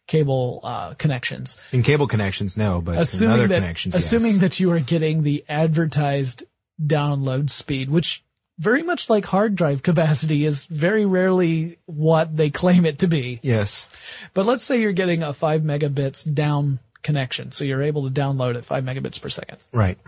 cable 0.06 0.60
uh, 0.62 0.94
connections. 0.94 1.58
In 1.72 1.82
cable 1.82 2.06
connections, 2.06 2.56
no, 2.56 2.80
but 2.80 2.96
in 2.96 3.00
Assuming 3.00 3.34
other 3.34 3.48
that 3.48 3.60
connections, 3.60 3.94
assuming 3.94 4.32
yes. 4.32 4.40
that 4.40 4.60
you 4.60 4.70
are 4.72 4.80
getting 4.80 5.22
the 5.22 5.44
advertised 5.48 6.44
download 6.84 7.50
speed, 7.50 7.90
which 7.90 8.22
very 8.58 8.82
much 8.82 9.10
like 9.10 9.24
hard 9.26 9.54
drive 9.54 9.82
capacity 9.82 10.44
is 10.44 10.64
very 10.66 11.04
rarely 11.04 11.78
what 11.86 12.34
they 12.36 12.50
claim 12.50 12.86
it 12.86 13.00
to 13.00 13.06
be. 13.06 13.40
yes. 13.42 13.88
But 14.34 14.46
let's 14.46 14.64
say 14.64 14.80
you're 14.80 14.92
getting 14.92 15.22
a 15.22 15.32
five 15.32 15.62
megabits 15.62 16.32
down 16.32 16.78
connection. 17.02 17.52
So 17.52 17.64
you're 17.64 17.82
able 17.82 18.08
to 18.08 18.20
download 18.20 18.56
at 18.56 18.64
five 18.64 18.84
megabits 18.84 19.20
per 19.20 19.28
second. 19.28 19.62
Right. 19.72 19.98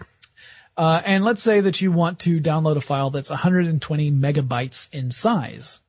Uh, 0.77 1.03
and 1.05 1.25
let's 1.25 1.43
say 1.43 1.61
that 1.61 1.81
you 1.81 1.91
want 1.91 2.21
to 2.21 2.41
download 2.41 2.77
a 2.77 2.81
file 2.81 3.11
that's 3.11 3.31
120 3.31 4.13
megabytes 4.13 4.89
in 4.93 5.11
size. 5.11 5.83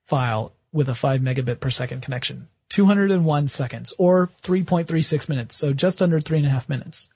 file 0.07 0.55
with 0.79 0.89
a 0.89 0.95
5 0.95 1.21
megabit 1.21 1.59
per 1.59 1.71
second 1.71 2.03
connection. 2.03 2.47
201 2.69 3.49
seconds 3.49 3.93
or 3.99 4.29
3.36 4.43 5.29
minutes. 5.29 5.57
So 5.57 5.73
just 5.73 6.01
under 6.01 6.21
three 6.21 6.39
and 6.39 6.47
a 6.47 6.51
half 6.51 6.69
minutes. 6.69 7.09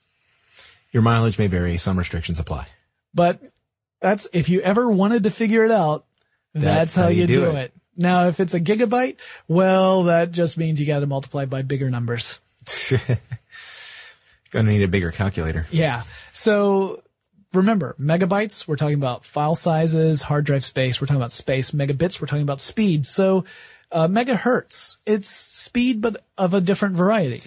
Your 0.91 1.01
mileage 1.01 1.39
may 1.39 1.47
vary. 1.47 1.77
Some 1.77 1.97
restrictions 1.97 2.39
apply. 2.39 2.67
But 3.13 3.39
that's, 4.01 4.27
if 4.33 4.49
you 4.49 4.59
ever 4.59 4.89
wanted 4.91 5.23
to 5.23 5.31
figure 5.31 5.63
it 5.63 5.71
out, 5.71 6.05
that's, 6.53 6.93
how, 6.93 7.07
you, 7.07 7.25
do, 7.25 7.51
it. 7.51 7.73
Now, 7.95 8.27
if 8.27 8.41
it's 8.41 8.53
a 8.53 8.59
gigabyte, 8.59 9.17
well, 9.47 10.03
that 10.03 10.31
just 10.31 10.57
means 10.57 10.81
you 10.81 10.85
got 10.85 10.99
to 10.99 11.07
multiply 11.07 11.45
by 11.45 11.61
bigger 11.61 11.89
numbers. 11.89 12.41
Gonna 14.51 14.71
need 14.71 14.83
a 14.83 14.87
bigger 14.89 15.11
calculator. 15.11 15.65
Yeah. 15.71 16.03
So 16.33 17.01
remember, 17.53 17.95
megabytes, 17.99 18.67
we're 18.67 18.75
talking 18.75 18.95
about 18.95 19.25
file 19.25 19.55
sizes, 19.55 20.21
hard 20.21 20.45
drive 20.45 20.65
space, 20.65 20.99
we're 20.99 21.07
talking 21.07 21.21
about 21.21 21.31
space, 21.31 21.71
megabits, 21.71 22.19
we're 22.19 22.27
talking 22.27 22.43
about 22.43 22.61
speed. 22.61 23.05
So, 23.05 23.45
uh, 23.91 24.07
megahertz, 24.07 24.97
it's 25.05 25.29
speed, 25.29 26.01
but 26.01 26.23
of 26.37 26.53
a 26.53 26.61
different 26.61 26.95
variety. 26.95 27.41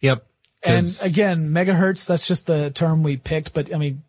Yep. 0.00 0.26
And 0.64 0.86
again, 1.04 1.48
megahertz, 1.50 2.06
that's 2.06 2.26
just 2.26 2.46
the 2.46 2.70
term 2.70 3.02
we 3.02 3.16
picked, 3.16 3.52
but 3.54 3.72
I 3.72 3.78
mean, 3.78 4.02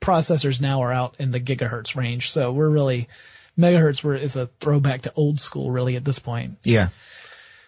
processors 0.00 0.60
now 0.60 0.80
are 0.82 0.92
out 0.92 1.14
in 1.18 1.30
the 1.30 1.40
gigahertz 1.40 1.94
range. 1.94 2.30
So 2.30 2.52
we're 2.52 2.70
really, 2.70 3.08
megahertz 3.58 4.02
were, 4.02 4.16
is 4.16 4.34
a 4.36 4.46
throwback 4.46 5.02
to 5.02 5.12
old 5.14 5.38
school 5.38 5.70
really 5.70 5.96
at 5.96 6.04
this 6.04 6.18
point. 6.18 6.58
yeah. 6.64 6.88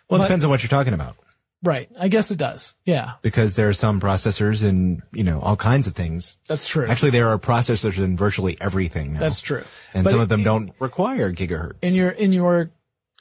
Well, 0.08 0.16
it 0.20 0.24
But- 0.24 0.28
depends 0.28 0.44
on 0.44 0.50
what 0.50 0.62
you're 0.62 0.68
talking 0.68 0.94
about. 0.94 1.16
Right. 1.62 1.88
I 1.98 2.08
guess 2.08 2.30
it 2.32 2.38
does. 2.38 2.74
Yeah. 2.84 3.12
Because 3.22 3.54
there 3.54 3.68
are 3.68 3.72
some 3.72 4.00
processors 4.00 4.66
and, 4.68 5.02
you 5.12 5.22
know, 5.22 5.40
all 5.40 5.56
kinds 5.56 5.86
of 5.86 5.94
things. 5.94 6.36
That's 6.48 6.66
true. 6.66 6.86
Actually, 6.86 7.10
there 7.12 7.28
are 7.28 7.38
processors 7.38 7.98
in 8.02 8.16
virtually 8.16 8.56
everything 8.60 9.12
now. 9.14 9.20
That's 9.20 9.40
true. 9.40 9.62
And 9.94 10.02
But 10.04 10.10
some 10.10 10.20
of 10.20 10.28
them 10.28 10.42
don't 10.42 10.72
require 10.80 11.32
gigahertz. 11.32 11.76
in 11.82 11.94
your 11.94 12.10
in 12.10 12.32
your 12.32 12.70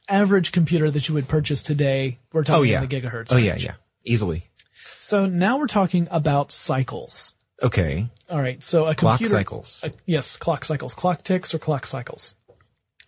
average 0.10 0.52
computer 0.52 0.90
that 0.90 1.08
you 1.08 1.14
would 1.14 1.28
purchase 1.28 1.62
today, 1.62 2.18
we're 2.34 2.44
talking 2.44 2.60
oh 2.62 2.64
yeah. 2.64 2.84
the 2.84 2.88
gigahertz. 3.02 3.28
Oh 3.32 3.38
yeah, 3.38 3.52
range. 3.52 3.66
yeah. 3.66 3.74
Easily. 4.06 4.44
So 4.74 5.28
now 5.28 5.60
we're 5.60 5.68
talking 5.68 6.08
about 6.10 6.52
cycles. 6.52 7.36
Okay. 7.62 8.08
All 8.32 8.40
right. 8.42 8.64
So 8.64 8.88
a 8.88 8.96
Clock 8.96 9.20
computer, 9.20 9.36
cycles. 9.38 9.82
uh, 9.84 9.90
yes, 10.08 10.36
clock 10.38 10.66
cycles, 10.66 10.96
clock 10.96 11.24
ticks 11.24 11.54
or 11.54 11.60
clock 11.60 11.86
cycles. 11.86 12.34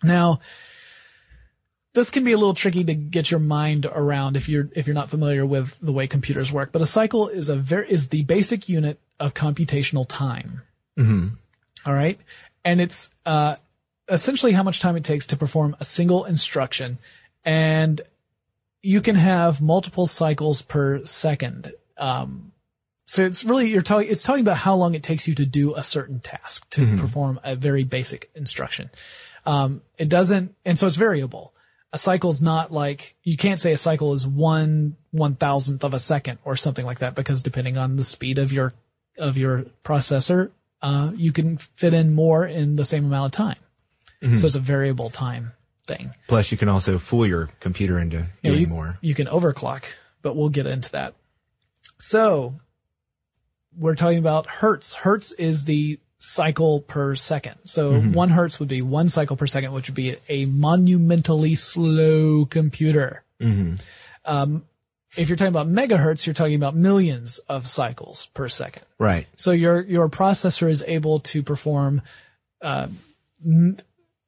Now, 0.02 0.38
this 1.94 2.10
can 2.10 2.24
be 2.24 2.32
a 2.32 2.36
little 2.36 2.54
tricky 2.54 2.84
to 2.84 2.94
get 2.94 3.30
your 3.30 3.40
mind 3.40 3.86
around 3.86 4.36
if 4.36 4.48
you're 4.48 4.68
if 4.74 4.86
you're 4.86 4.94
not 4.94 5.08
familiar 5.08 5.46
with 5.46 5.78
the 5.80 5.92
way 5.92 6.06
computers 6.06 6.52
work. 6.52 6.72
But 6.72 6.82
a 6.82 6.86
cycle 6.86 7.28
is 7.28 7.48
a 7.48 7.56
very 7.56 7.90
is 7.90 8.08
the 8.08 8.22
basic 8.24 8.68
unit 8.68 9.00
of 9.18 9.32
computational 9.32 10.04
time. 10.06 10.62
Mm-hmm. 10.98 11.90
right, 11.90 12.18
and 12.64 12.80
it's 12.80 13.10
uh, 13.24 13.56
essentially 14.08 14.52
how 14.52 14.62
much 14.62 14.80
time 14.80 14.96
it 14.96 15.04
takes 15.04 15.28
to 15.28 15.36
perform 15.36 15.76
a 15.80 15.84
single 15.84 16.24
instruction, 16.24 16.98
and 17.44 18.00
you 18.82 19.00
can 19.00 19.14
have 19.14 19.62
multiple 19.62 20.06
cycles 20.06 20.62
per 20.62 21.04
second. 21.04 21.72
Um, 21.96 22.52
so 23.06 23.24
it's 23.24 23.44
really 23.44 23.68
you're 23.68 23.82
talking 23.82 24.10
it's 24.10 24.22
talking 24.22 24.42
about 24.42 24.56
how 24.56 24.74
long 24.74 24.94
it 24.94 25.04
takes 25.04 25.28
you 25.28 25.34
to 25.36 25.46
do 25.46 25.74
a 25.74 25.84
certain 25.84 26.18
task 26.18 26.68
to 26.70 26.96
perform 26.96 27.38
a 27.44 27.54
very 27.54 27.84
basic 27.84 28.30
instruction. 28.34 28.90
Um, 29.46 29.82
it 29.96 30.08
doesn't, 30.08 30.54
and 30.64 30.76
so 30.78 30.88
it's 30.88 30.96
variable. 30.96 31.53
A 31.94 31.98
cycle's 31.98 32.42
not 32.42 32.72
like 32.72 33.14
you 33.22 33.36
can't 33.36 33.58
say 33.58 33.72
a 33.72 33.78
cycle 33.78 34.12
is 34.12 34.26
one 34.26 34.96
one 35.12 35.36
thousandth 35.36 35.84
of 35.84 35.94
a 35.94 35.98
second 35.98 36.40
or 36.44 36.56
something 36.56 36.84
like 36.84 36.98
that 36.98 37.14
because 37.14 37.40
depending 37.42 37.78
on 37.78 37.96
the 37.96 38.04
speed 38.04 38.38
of 38.38 38.52
your 38.52 38.74
of 39.16 39.38
your 39.38 39.66
processor, 39.84 40.50
uh, 40.82 41.12
you 41.14 41.32
can 41.32 41.56
fit 41.56 41.94
in 41.94 42.12
more 42.12 42.44
in 42.44 42.76
the 42.76 42.84
same 42.84 43.04
amount 43.06 43.26
of 43.26 43.32
time. 43.32 43.56
So 44.38 44.46
it's 44.46 44.54
a 44.54 44.60
variable 44.60 45.10
time 45.10 45.52
thing. 45.86 46.10
Plus, 46.28 46.50
you 46.50 46.58
can 46.58 46.68
also 46.68 46.98
fool 46.98 47.26
your 47.26 47.50
computer 47.60 47.98
into 47.98 48.26
Yeah, 48.42 48.50
doing 48.50 48.60
you, 48.62 48.66
more. 48.66 48.98
You 49.02 49.14
can 49.14 49.26
overclock, 49.26 49.84
but 50.22 50.34
we'll 50.34 50.48
get 50.48 50.66
into 50.66 50.90
that. 50.92 51.14
So 51.98 52.54
we're 53.76 53.94
talking 53.94 54.18
about 54.18 54.46
hertz. 54.46 54.94
Hertz 54.94 55.32
is 55.32 55.64
the 55.64 55.98
cycle 56.24 56.80
per 56.80 57.14
second. 57.14 57.56
So 57.66 58.00
one 58.00 58.30
hertz 58.30 58.58
would 58.58 58.68
be 58.68 58.82
one 58.82 59.08
cycle 59.08 59.36
per 59.36 59.46
second, 59.46 59.72
which 59.72 59.88
would 59.88 59.94
be 59.94 60.16
a 60.28 60.46
monumentally 60.46 61.54
slow 61.54 62.44
computer. 62.46 63.22
Um, 64.24 64.64
if 65.16 65.28
you're 65.28 65.36
talking 65.36 65.48
about 65.48 65.68
megahertz, 65.68 66.26
you're 66.26 66.34
talking 66.34 66.54
about 66.56 66.74
millions 66.74 67.38
of 67.48 67.66
cycles 67.66 68.26
per 68.34 68.48
second. 68.48 68.84
Right. 68.98 69.26
So 69.36 69.50
your 69.52 69.82
your 69.82 70.08
processor 70.08 70.68
is 70.68 70.82
able 70.86 71.20
to 71.20 71.42
perform 71.42 72.02
uh, 72.62 72.88
m- 73.44 73.76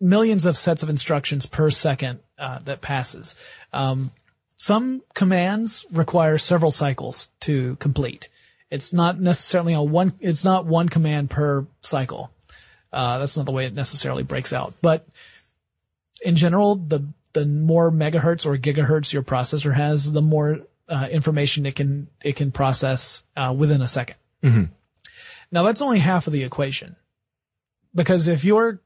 millions 0.00 0.46
of 0.46 0.56
sets 0.56 0.82
of 0.82 0.90
instructions 0.90 1.46
per 1.46 1.70
second 1.70 2.20
uh, 2.38 2.58
that 2.60 2.82
passes. 2.82 3.36
Um, 3.72 4.10
some 4.56 5.02
commands 5.14 5.86
require 5.92 6.38
several 6.38 6.70
cycles 6.70 7.28
to 7.40 7.76
complete. 7.76 8.28
It's 8.70 8.92
not 8.92 9.20
necessarily 9.20 9.74
a 9.74 9.82
one. 9.82 10.12
It's 10.20 10.44
not 10.44 10.66
one 10.66 10.88
command 10.88 11.30
per 11.30 11.66
cycle. 11.80 12.30
Uh, 12.92 13.18
that's 13.18 13.36
not 13.36 13.46
the 13.46 13.52
way 13.52 13.66
it 13.66 13.74
necessarily 13.74 14.22
breaks 14.22 14.52
out. 14.52 14.74
But 14.82 15.06
in 16.22 16.36
general, 16.36 16.76
the 16.76 17.06
the 17.32 17.46
more 17.46 17.92
megahertz 17.92 18.46
or 18.46 18.56
gigahertz 18.56 19.12
your 19.12 19.22
processor 19.22 19.74
has, 19.74 20.10
the 20.10 20.22
more 20.22 20.60
uh, 20.88 21.08
information 21.10 21.66
it 21.66 21.76
can 21.76 22.08
it 22.24 22.36
can 22.36 22.50
process 22.50 23.22
uh, 23.36 23.54
within 23.56 23.82
a 23.82 23.86
2nd 23.86 24.14
Now 25.52 25.62
that's 25.62 25.82
only 25.82 25.98
half 25.98 26.26
of 26.26 26.32
the 26.32 26.44
equation, 26.44 26.96
because 27.94 28.26
if 28.26 28.44
your 28.44 28.80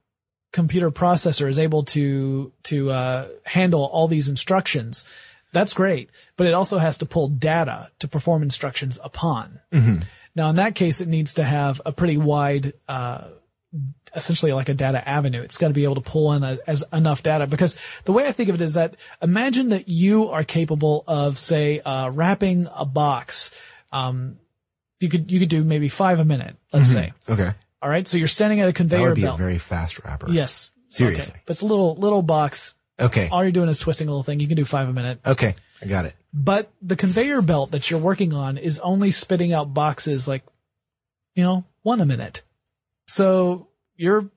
computer 0.53 0.91
processor 0.91 1.49
is 1.49 1.59
able 1.59 1.85
to 1.85 2.53
to 2.65 2.91
uh, 2.91 3.29
handle 3.45 3.85
all 3.85 4.09
these 4.09 4.29
instructions, 4.29 5.05
that's 5.53 5.73
great. 5.75 6.11
But 6.37 6.47
it 6.47 6.55
also 6.55 6.79
has 6.79 6.99
to 6.99 7.07
pull 7.07 7.29
data 7.29 7.91
to 8.01 8.09
perform 8.09 8.43
instructions 8.43 8.99
upon. 9.03 9.61
Now 10.37 10.51
in 10.51 10.57
that 10.57 10.75
case, 10.75 11.01
it 11.01 11.09
needs 11.09 11.35
to 11.35 11.45
have 11.45 11.81
a 11.85 11.93
pretty 11.93 12.17
wide 12.17 12.73
uh, 12.89 13.29
essentially 14.15 14.53
like 14.53 14.69
a 14.69 14.75
data 14.75 15.07
avenue. 15.09 15.41
It's 15.41 15.59
got 15.59 15.69
to 15.69 15.75
be 15.75 15.85
able 15.85 15.95
to 15.97 16.01
pull 16.01 16.33
in 16.33 16.43
a, 16.43 16.59
as 16.67 16.85
enough 16.93 17.23
data 17.23 17.47
because 17.47 17.77
the 18.05 18.13
way 18.13 18.27
I 18.27 18.33
think 18.33 18.49
of 18.49 18.57
it 18.57 18.61
is 18.61 18.75
that 18.75 18.97
imagine 19.23 19.69
that 19.71 19.89
you 19.89 20.29
are 20.29 20.43
capable 20.45 21.05
of 21.07 21.39
say 21.39 21.81
uh, 21.81 22.11
wrapping 22.11 22.67
a 22.75 22.85
box. 22.85 23.55
Um, 23.93 24.39
you 24.99 25.09
could 25.09 25.31
you 25.33 25.39
could 25.41 25.49
do 25.49 25.65
maybe 25.65 25.89
five 25.89 26.19
a 26.19 26.25
minute, 26.25 26.57
let's 26.73 26.91
say. 26.93 27.13
Okay. 27.29 27.51
All 27.83 27.89
right, 27.89 28.07
so 28.07 28.19
you're 28.19 28.29
standing 28.29 28.61
at 28.61 28.65
a 28.65 28.67
That 28.69 28.75
conveyor 28.77 29.09
would 29.09 29.15
be 29.15 29.23
belt. 29.23 29.37
a 29.37 29.43
very 29.43 29.57
fast 29.59 30.05
wrapper. 30.05 30.29
yes, 30.31 30.71
Seriously. 30.91 31.33
Okay. 31.33 31.43
But 31.47 31.53
it's 31.53 31.63
a 31.63 31.67
little 31.67 31.95
little 31.97 32.23
box. 32.23 32.75
Okay. 33.01 33.29
All 33.31 33.43
you're 33.43 33.53
doing 33.53 33.69
is 33.69 33.79
twisting 33.79 34.09
a 34.09 34.11
little 34.11 34.23
thing. 34.23 34.41
You 34.41 34.47
can 34.47 34.57
do 34.57 34.65
five 34.65 34.89
a 34.89 34.93
minute. 34.93 35.21
Okay. 35.25 35.55
I 35.83 35.87
got 35.87 36.05
it. 36.05 36.15
But 36.33 36.71
the 36.83 36.97
conveyor 36.97 37.43
belt 37.43 37.73
that 37.73 37.91
you're 37.91 38.01
working 38.01 38.33
on 38.33 38.59
is 38.59 38.79
only 38.81 39.11
spitting 39.11 39.53
out 39.53 39.73
boxes 39.75 40.29
like, 40.29 40.45
you 41.35 41.43
know, 41.43 41.65
one 41.83 42.01
a 42.01 42.07
minute. 42.07 42.43
So 43.09 43.69
you're 43.97 44.31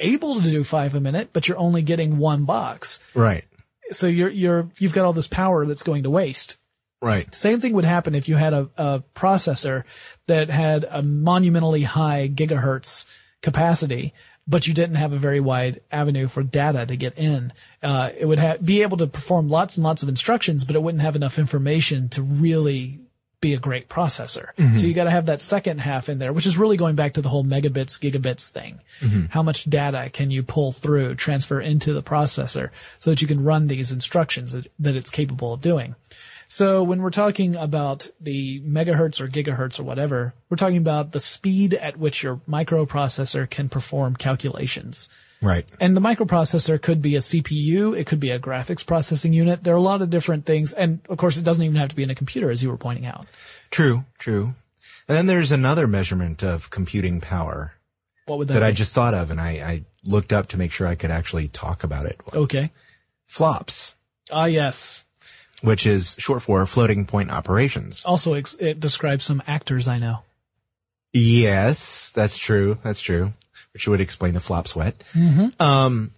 able 0.00 0.40
to 0.40 0.50
do 0.50 0.64
five 0.64 0.94
a 0.94 1.00
minute, 1.00 1.30
but 1.32 1.48
you're 1.48 1.58
only 1.58 1.82
getting 1.82 2.18
one 2.18 2.44
box. 2.44 3.00
Right. 3.14 3.44
So 3.90 4.06
you're, 4.06 4.30
you're, 4.30 4.70
you've 4.78 4.92
got 4.92 5.04
all 5.04 5.12
this 5.12 5.28
power 5.28 5.66
that's 5.66 5.82
going 5.82 6.04
to 6.04 6.10
waste. 6.10 6.56
Right. 7.02 7.34
Same 7.34 7.58
thing 7.58 7.74
would 7.74 7.84
happen 7.84 8.14
if 8.14 8.28
you 8.28 8.36
had 8.36 8.52
a, 8.52 8.70
a 8.76 9.04
processor 9.14 9.82
that 10.28 10.50
had 10.50 10.86
a 10.88 11.02
monumentally 11.02 11.82
high 11.82 12.30
gigahertz 12.32 13.06
capacity, 13.42 14.14
but 14.46 14.66
you 14.66 14.74
didn't 14.74 14.96
have 14.96 15.12
a 15.12 15.18
very 15.18 15.40
wide 15.40 15.80
avenue 15.90 16.26
for 16.28 16.42
data 16.42 16.84
to 16.86 16.96
get 16.96 17.16
in. 17.18 17.52
Uh, 17.82 18.10
it 18.18 18.26
would 18.26 18.38
ha- 18.38 18.56
be 18.62 18.82
able 18.82 18.96
to 18.96 19.06
perform 19.06 19.48
lots 19.48 19.76
and 19.76 19.84
lots 19.84 20.02
of 20.02 20.08
instructions, 20.08 20.64
but 20.64 20.76
it 20.76 20.82
wouldn't 20.82 21.02
have 21.02 21.16
enough 21.16 21.38
information 21.38 22.08
to 22.10 22.22
really 22.22 22.98
be 23.40 23.54
a 23.54 23.58
great 23.58 23.88
processor. 23.88 24.50
So 24.76 24.86
you 24.86 24.94
got 24.94 25.04
to 25.04 25.10
have 25.10 25.26
that 25.26 25.40
second 25.40 25.80
half 25.80 26.08
in 26.08 26.20
there, 26.20 26.32
which 26.32 26.46
is 26.46 26.56
really 26.56 26.76
going 26.76 26.94
back 26.94 27.14
to 27.14 27.22
the 27.22 27.28
whole 27.28 27.42
megabits, 27.44 27.98
gigabits 27.98 28.48
thing. 28.50 28.78
How 29.30 29.42
much 29.42 29.64
data 29.64 30.10
can 30.12 30.30
you 30.30 30.44
pull 30.44 30.70
through, 30.70 31.16
transfer 31.16 31.60
into 31.60 31.92
the 31.92 32.04
processor 32.04 32.70
so 33.00 33.10
that 33.10 33.20
you 33.20 33.26
can 33.26 33.42
run 33.42 33.66
these 33.66 33.90
instructions 33.90 34.52
that, 34.52 34.68
that 34.78 34.94
it's 34.94 35.10
capable 35.10 35.52
of 35.54 35.60
doing? 35.60 35.96
So 36.52 36.82
when 36.82 37.00
we're 37.00 37.08
talking 37.08 37.56
about 37.56 38.10
the 38.20 38.60
megahertz 38.60 39.22
or 39.22 39.26
gigahertz 39.26 39.80
or 39.80 39.84
whatever, 39.84 40.34
we're 40.50 40.58
talking 40.58 40.76
about 40.76 41.12
the 41.12 41.18
speed 41.18 41.72
at 41.72 41.96
which 41.96 42.22
your 42.22 42.42
microprocessor 42.46 43.48
can 43.48 43.70
perform 43.70 44.16
calculations. 44.16 45.08
Right. 45.40 45.64
And 45.80 45.96
the 45.96 46.02
microprocessor 46.02 46.82
could 46.82 47.00
be 47.00 47.16
a 47.16 47.20
CPU, 47.20 47.96
it 47.98 48.06
could 48.06 48.20
be 48.20 48.32
a 48.32 48.38
graphics 48.38 48.86
processing 48.86 49.32
unit. 49.32 49.64
There 49.64 49.72
are 49.72 49.78
a 49.78 49.80
lot 49.80 50.02
of 50.02 50.10
different 50.10 50.44
things. 50.44 50.74
And 50.74 51.00
of 51.08 51.16
course, 51.16 51.38
it 51.38 51.42
doesn't 51.42 51.64
even 51.64 51.76
have 51.76 51.88
to 51.88 51.96
be 51.96 52.02
in 52.02 52.10
a 52.10 52.14
computer, 52.14 52.50
as 52.50 52.62
you 52.62 52.68
were 52.68 52.76
pointing 52.76 53.06
out. 53.06 53.26
True. 53.70 54.04
True. 54.18 54.52
And 55.08 55.16
then 55.16 55.24
there's 55.24 55.52
another 55.52 55.86
measurement 55.86 56.44
of 56.44 56.68
computing 56.68 57.22
power 57.22 57.72
What 58.26 58.36
would 58.36 58.48
that, 58.48 58.54
that 58.54 58.60
be? 58.60 58.66
I 58.66 58.72
just 58.72 58.94
thought 58.94 59.14
of 59.14 59.30
and 59.30 59.40
I, 59.40 59.50
I 59.52 59.84
looked 60.04 60.34
up 60.34 60.48
to 60.48 60.58
make 60.58 60.70
sure 60.70 60.86
I 60.86 60.96
could 60.96 61.10
actually 61.10 61.48
talk 61.48 61.82
about 61.82 62.04
it. 62.04 62.20
okay. 62.34 62.72
Flops, 63.24 63.94
Ah, 64.30 64.44
yes. 64.44 65.06
Which 65.62 65.86
is 65.86 66.16
short 66.18 66.42
for 66.42 66.64
floating 66.66 67.06
point 67.06 67.30
operations. 67.30 68.04
Also, 68.04 68.34
it 68.34 68.78
describes 68.80 69.24
some 69.24 69.42
actors 69.46 69.88
I 69.88 69.98
know. 69.98 70.18
Yes, 71.12 72.12
that's 72.12 72.38
true. 72.38 72.78
That's 72.82 73.00
true. 73.00 73.32
Which 73.72 73.88
would 73.88 74.00
explain 74.00 74.34
the 74.34 74.40
flop 74.40 74.68
sweat. 74.68 74.98
Mm-hmm. 75.14 75.62
Um, 75.62 76.10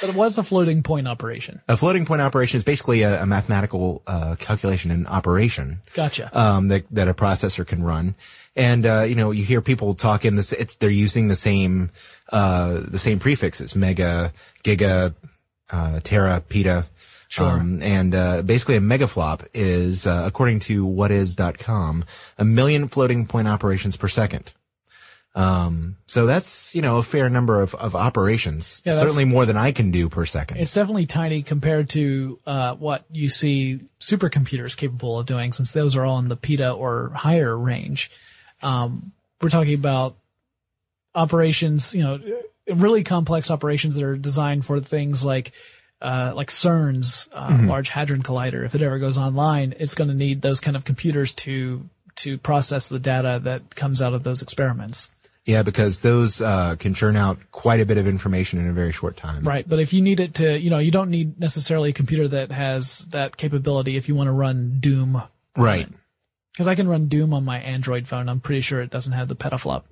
But 0.00 0.10
it 0.10 0.14
was 0.14 0.38
a 0.38 0.44
floating 0.44 0.82
point 0.84 1.08
operation. 1.08 1.60
a 1.68 1.76
floating 1.76 2.06
point 2.06 2.22
operation 2.22 2.56
is 2.56 2.64
basically 2.64 3.02
a, 3.02 3.22
a 3.24 3.26
mathematical 3.26 4.02
uh, 4.06 4.36
calculation 4.38 4.92
and 4.92 5.06
operation 5.08 5.80
Gotcha. 5.94 6.30
um, 6.32 6.68
that 6.68 6.84
that 6.92 7.08
a 7.08 7.14
processor 7.14 7.66
can 7.66 7.82
run. 7.82 8.14
And 8.54 8.86
uh, 8.86 9.02
you 9.02 9.16
know, 9.16 9.32
you 9.32 9.42
hear 9.42 9.60
people 9.60 9.94
talk 9.94 10.24
in 10.24 10.36
this. 10.36 10.52
It's 10.52 10.76
they're 10.76 10.90
using 10.90 11.26
the 11.26 11.34
same 11.36 11.90
uh, 12.30 12.80
the 12.86 12.98
same 12.98 13.18
prefixes: 13.18 13.74
mega, 13.74 14.32
giga, 14.62 15.14
uh, 15.72 16.00
tera, 16.02 16.42
peta. 16.48 16.86
Sure. 17.28 17.46
Um, 17.46 17.80
and 17.80 18.12
uh, 18.12 18.42
basically, 18.42 18.76
a 18.76 18.80
megaflop 18.80 19.46
is, 19.54 20.06
uh, 20.06 20.24
according 20.26 20.60
to 20.60 20.84
whatis.com, 20.84 22.04
a 22.38 22.44
million 22.44 22.88
floating 22.88 23.26
point 23.26 23.46
operations 23.46 23.96
per 23.96 24.08
second. 24.08 24.52
Um, 25.34 25.96
so 26.06 26.26
that's 26.26 26.74
you 26.74 26.82
know 26.82 26.96
a 26.96 27.02
fair 27.02 27.30
number 27.30 27.62
of, 27.62 27.74
of 27.76 27.94
operations. 27.94 28.82
Yeah, 28.84 28.94
Certainly 28.94 29.26
more 29.26 29.46
than 29.46 29.56
I 29.56 29.70
can 29.70 29.92
do 29.92 30.08
per 30.08 30.24
second. 30.24 30.58
It's 30.58 30.74
definitely 30.74 31.06
tiny 31.06 31.42
compared 31.42 31.90
to 31.90 32.40
uh, 32.46 32.74
what 32.74 33.04
you 33.12 33.28
see 33.28 33.80
supercomputers 34.00 34.76
capable 34.76 35.20
of 35.20 35.26
doing, 35.26 35.52
since 35.52 35.72
those 35.72 35.94
are 35.94 36.04
all 36.04 36.18
in 36.18 36.26
the 36.26 36.36
peta 36.36 36.72
or 36.72 37.10
higher 37.14 37.56
range. 37.56 38.10
Um, 38.62 39.12
we're 39.40 39.50
talking 39.50 39.74
about 39.74 40.16
operations, 41.14 41.94
you 41.94 42.02
know, 42.02 42.18
really 42.74 43.04
complex 43.04 43.50
operations 43.50 43.94
that 43.94 44.04
are 44.04 44.16
designed 44.16 44.64
for 44.64 44.80
things 44.80 45.24
like 45.24 45.52
uh, 46.00 46.32
like 46.34 46.48
CERN's 46.48 47.28
uh, 47.32 47.58
Large 47.62 47.90
Hadron 47.90 48.22
Collider. 48.22 48.64
If 48.64 48.74
it 48.74 48.82
ever 48.82 48.98
goes 48.98 49.18
online, 49.18 49.74
it's 49.78 49.94
going 49.94 50.08
to 50.08 50.14
need 50.14 50.42
those 50.42 50.60
kind 50.60 50.76
of 50.76 50.84
computers 50.84 51.34
to 51.36 51.88
to 52.16 52.38
process 52.38 52.88
the 52.88 52.98
data 52.98 53.40
that 53.44 53.74
comes 53.74 54.02
out 54.02 54.14
of 54.14 54.22
those 54.22 54.42
experiments. 54.42 55.10
Yeah, 55.46 55.62
because 55.62 56.02
those 56.02 56.40
uh, 56.40 56.76
can 56.76 56.94
churn 56.94 57.16
out 57.16 57.38
quite 57.50 57.80
a 57.80 57.86
bit 57.86 57.96
of 57.96 58.06
information 58.06 58.58
in 58.60 58.68
a 58.68 58.72
very 58.72 58.92
short 58.92 59.16
time. 59.16 59.42
Right. 59.42 59.66
But 59.66 59.78
if 59.78 59.92
you 59.92 60.02
need 60.02 60.20
it 60.20 60.34
to, 60.34 60.58
you 60.58 60.70
know, 60.70 60.78
you 60.78 60.90
don't 60.90 61.10
need 61.10 61.40
necessarily 61.40 61.90
a 61.90 61.92
computer 61.94 62.28
that 62.28 62.52
has 62.52 62.98
that 63.06 63.36
capability 63.36 63.96
if 63.96 64.08
you 64.08 64.14
want 64.14 64.28
to 64.28 64.32
run 64.32 64.76
Doom. 64.80 65.22
Right. 65.56 65.88
Because 66.52 66.68
I 66.68 66.74
can 66.74 66.88
run 66.88 67.08
Doom 67.08 67.32
on 67.32 67.44
my 67.44 67.58
Android 67.58 68.06
phone. 68.06 68.28
I'm 68.28 68.40
pretty 68.40 68.60
sure 68.60 68.80
it 68.82 68.90
doesn't 68.90 69.12
have 69.12 69.28
the 69.28 69.36
petaflop 69.36 69.84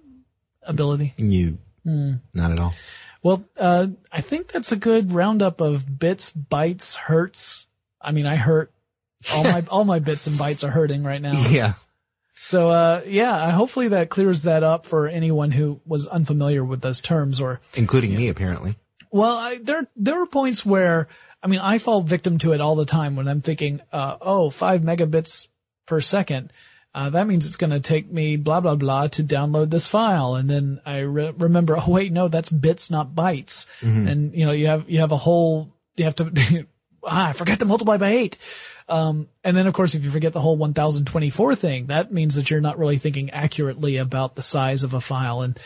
ability. 0.62 1.14
You, 1.16 1.58
Hmm. 1.84 2.14
not 2.34 2.50
at 2.50 2.60
all. 2.60 2.74
Well, 3.22 3.44
uh, 3.58 3.88
I 4.12 4.20
think 4.20 4.48
that's 4.48 4.72
a 4.72 4.76
good 4.76 5.12
roundup 5.12 5.60
of 5.60 5.98
bits, 5.98 6.32
bytes, 6.32 6.94
hertz. 6.94 7.66
I 8.00 8.12
mean, 8.12 8.26
I 8.26 8.36
hurt. 8.36 8.72
All 9.34 9.42
my, 9.42 9.64
all 9.70 9.84
my 9.84 9.98
bits 9.98 10.26
and 10.26 10.36
bytes 10.36 10.66
are 10.66 10.70
hurting 10.70 11.02
right 11.02 11.20
now. 11.20 11.48
Yeah. 11.50 11.72
So, 12.32 12.68
uh, 12.68 13.02
yeah, 13.04 13.50
hopefully 13.50 13.88
that 13.88 14.10
clears 14.10 14.44
that 14.44 14.62
up 14.62 14.86
for 14.86 15.08
anyone 15.08 15.50
who 15.50 15.80
was 15.84 16.06
unfamiliar 16.06 16.64
with 16.64 16.80
those 16.80 17.00
terms 17.00 17.40
or 17.40 17.60
Including 17.74 18.14
me, 18.14 18.28
apparently. 18.28 18.76
Well, 19.10 19.36
I, 19.36 19.58
there 19.60 19.86
there 19.96 20.22
are 20.22 20.26
points 20.26 20.64
where 20.64 21.08
I 21.42 21.48
mean 21.48 21.60
I 21.60 21.78
fall 21.78 22.02
victim 22.02 22.38
to 22.38 22.52
it 22.52 22.60
all 22.60 22.76
the 22.76 22.84
time 22.84 23.16
when 23.16 23.26
I'm 23.26 23.40
thinking, 23.40 23.80
uh, 23.92 24.18
oh, 24.20 24.50
five 24.50 24.82
megabits 24.82 25.48
per 25.86 26.00
second. 26.00 26.52
Uh, 26.94 27.10
that 27.10 27.26
means 27.26 27.46
it's 27.46 27.56
going 27.56 27.70
to 27.70 27.80
take 27.80 28.10
me 28.10 28.36
blah 28.36 28.60
blah 28.60 28.74
blah 28.74 29.06
to 29.08 29.22
download 29.22 29.70
this 29.70 29.86
file, 29.86 30.34
and 30.34 30.48
then 30.48 30.80
I 30.86 30.98
re- 30.98 31.34
remember, 31.36 31.76
oh 31.76 31.90
wait, 31.90 32.12
no, 32.12 32.28
that's 32.28 32.50
bits, 32.50 32.90
not 32.90 33.14
bytes. 33.14 33.66
And 34.08 34.34
you 34.34 34.46
know, 34.46 34.52
you 34.52 34.66
have 34.66 34.88
you 34.88 35.00
have 35.00 35.12
a 35.12 35.16
whole 35.16 35.72
you 35.96 36.04
have 36.04 36.16
to 36.16 36.66
ah, 37.04 37.28
I 37.28 37.32
forgot 37.32 37.58
to 37.60 37.64
multiply 37.64 37.96
by 37.96 38.10
eight. 38.10 38.38
Um, 38.88 39.28
and 39.44 39.56
then 39.56 39.66
of 39.66 39.74
course, 39.74 39.94
if 39.94 40.04
you 40.04 40.10
forget 40.10 40.32
the 40.32 40.40
whole 40.40 40.56
1024 40.56 41.54
thing, 41.54 41.86
that 41.86 42.12
means 42.12 42.36
that 42.36 42.50
you're 42.50 42.60
not 42.60 42.78
really 42.78 42.98
thinking 42.98 43.30
accurately 43.30 43.98
about 43.98 44.34
the 44.34 44.42
size 44.42 44.82
of 44.82 44.94
a 44.94 45.00
file. 45.00 45.42
And 45.42 45.58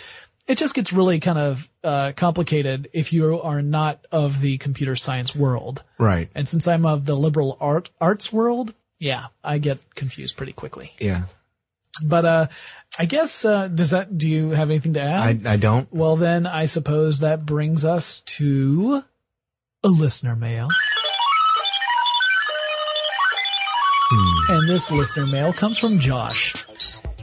it 0.49 0.59
just 0.59 0.75
gets 0.75 0.93
really 0.93 1.21
kind 1.21 1.39
of, 1.39 1.71
uh, 1.85 2.13
complicated 2.17 2.89
if 2.93 3.13
you 3.13 3.41
are 3.41 3.63
not 3.63 4.05
of 4.11 4.41
the 4.41 4.59
computer 4.59 4.97
science 4.97 5.37
world. 5.37 5.85
Right. 5.99 6.31
And 6.35 6.49
since 6.49 6.67
I'm 6.67 6.85
of 6.85 7.05
the 7.05 7.15
liberal 7.15 7.57
art, 7.61 7.91
arts 8.01 8.33
world, 8.33 8.75
yeah, 9.03 9.27
I 9.43 9.59
get 9.59 9.79
confused 9.97 10.37
pretty 10.37 10.53
quickly. 10.53 10.93
Yeah. 11.01 11.25
But, 12.05 12.25
uh, 12.25 12.47
I 12.99 13.05
guess, 13.07 13.45
uh, 13.45 13.67
does 13.67 13.91
that, 13.91 14.17
do 14.17 14.29
you 14.29 14.51
have 14.51 14.71
anything 14.71 14.95
to 14.95 15.01
add? 15.01 15.45
I, 15.45 15.55
I 15.55 15.57
don't. 15.57 15.93
well, 15.93 16.15
then 16.17 16.47
I 16.47 16.67
suppose 16.67 17.19
that 17.19 17.45
brings 17.45 17.85
us 17.85 18.21
to 18.39 19.03
a 19.83 19.89
listener 19.89 20.37
mail. 20.37 20.69
And 24.49 24.69
this 24.69 24.91
listener 24.91 25.27
mail 25.27 25.53
comes 25.53 25.79
from 25.79 25.99
Josh. 25.99 26.65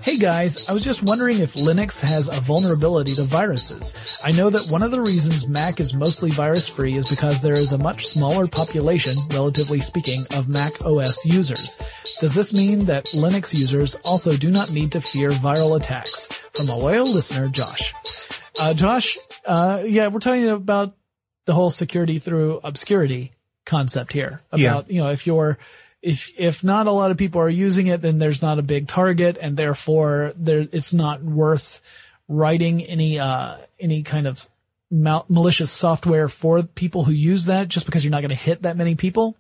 Hey 0.10 0.18
guys, 0.18 0.68
I 0.68 0.74
was 0.74 0.84
just 0.84 1.04
wondering 1.04 1.38
if 1.38 1.54
Linux 1.54 2.02
has 2.02 2.36
a 2.36 2.42
vulnerability 2.42 3.14
to 3.14 3.26
viruses. 3.26 3.94
I 4.24 4.32
know 4.32 4.50
that 4.50 4.72
one 4.72 4.82
of 4.82 4.90
the 4.90 5.00
reasons 5.00 5.48
Mac 5.48 5.80
is 5.80 5.94
mostly 5.94 6.32
virus 6.32 6.68
free 6.68 6.96
is 6.96 7.08
because 7.08 7.44
there 7.44 7.54
is 7.54 7.74
a 7.74 7.78
much 7.78 8.08
smaller 8.08 8.48
population, 8.48 9.16
relatively 9.32 9.80
speaking, 9.80 10.26
of 10.36 10.50
Mac 10.50 10.72
OS 10.84 11.24
users. 11.26 11.78
Does 12.22 12.34
this 12.34 12.56
mean 12.56 12.86
that 12.86 13.06
Linux 13.14 13.54
users 13.54 13.94
also 14.04 14.36
do 14.36 14.50
not 14.50 14.74
need 14.74 14.94
to 14.94 15.00
fear 15.00 15.30
viral 15.30 15.80
attacks? 15.80 16.26
From 16.56 16.70
a 16.70 16.76
loyal 16.76 17.06
listener, 17.06 17.48
Josh. 17.48 17.94
Uh, 18.60 18.74
Josh, 18.74 19.16
uh, 19.46 19.84
yeah, 19.86 20.08
we're 20.08 20.22
talking 20.22 20.50
about 20.50 20.98
the 21.46 21.54
whole 21.54 21.70
security 21.70 22.18
through 22.18 22.62
obscurity 22.64 23.32
concept 23.68 24.12
here. 24.14 24.42
About, 24.52 24.60
Yeah. 24.60 24.82
you 24.88 25.02
know, 25.04 25.12
if 25.12 25.28
you're, 25.28 25.60
if, 26.02 26.40
if 26.40 26.64
not 26.64 26.88
a 26.88 26.92
lot 26.92 27.12
of 27.12 27.18
people 27.18 27.42
are 27.42 27.50
using 27.50 27.88
it, 27.88 28.02
then 28.02 28.20
there's 28.20 28.42
not 28.42 28.60
a 28.60 28.64
big 28.64 28.88
target 28.88 29.38
and 29.40 29.58
therefore 29.58 30.34
there, 30.36 30.68
it's 30.72 30.94
not 30.94 31.22
worth 31.22 31.82
writing 32.28 32.84
any, 32.84 33.20
uh, 33.20 33.58
any 33.80 34.04
kind 34.04 34.28
of 34.28 34.48
mal- 34.90 35.26
malicious 35.30 35.72
software 35.72 36.30
for 36.30 36.64
people 36.64 37.04
who 37.04 37.12
use 37.12 37.46
that 37.46 37.68
just 37.68 37.86
because 37.86 38.04
you're 38.04 38.12
not 38.12 38.22
going 38.22 38.30
to 38.30 38.36
hit 38.36 38.62
that 38.62 38.78
many 38.78 38.96
people. 38.96 39.36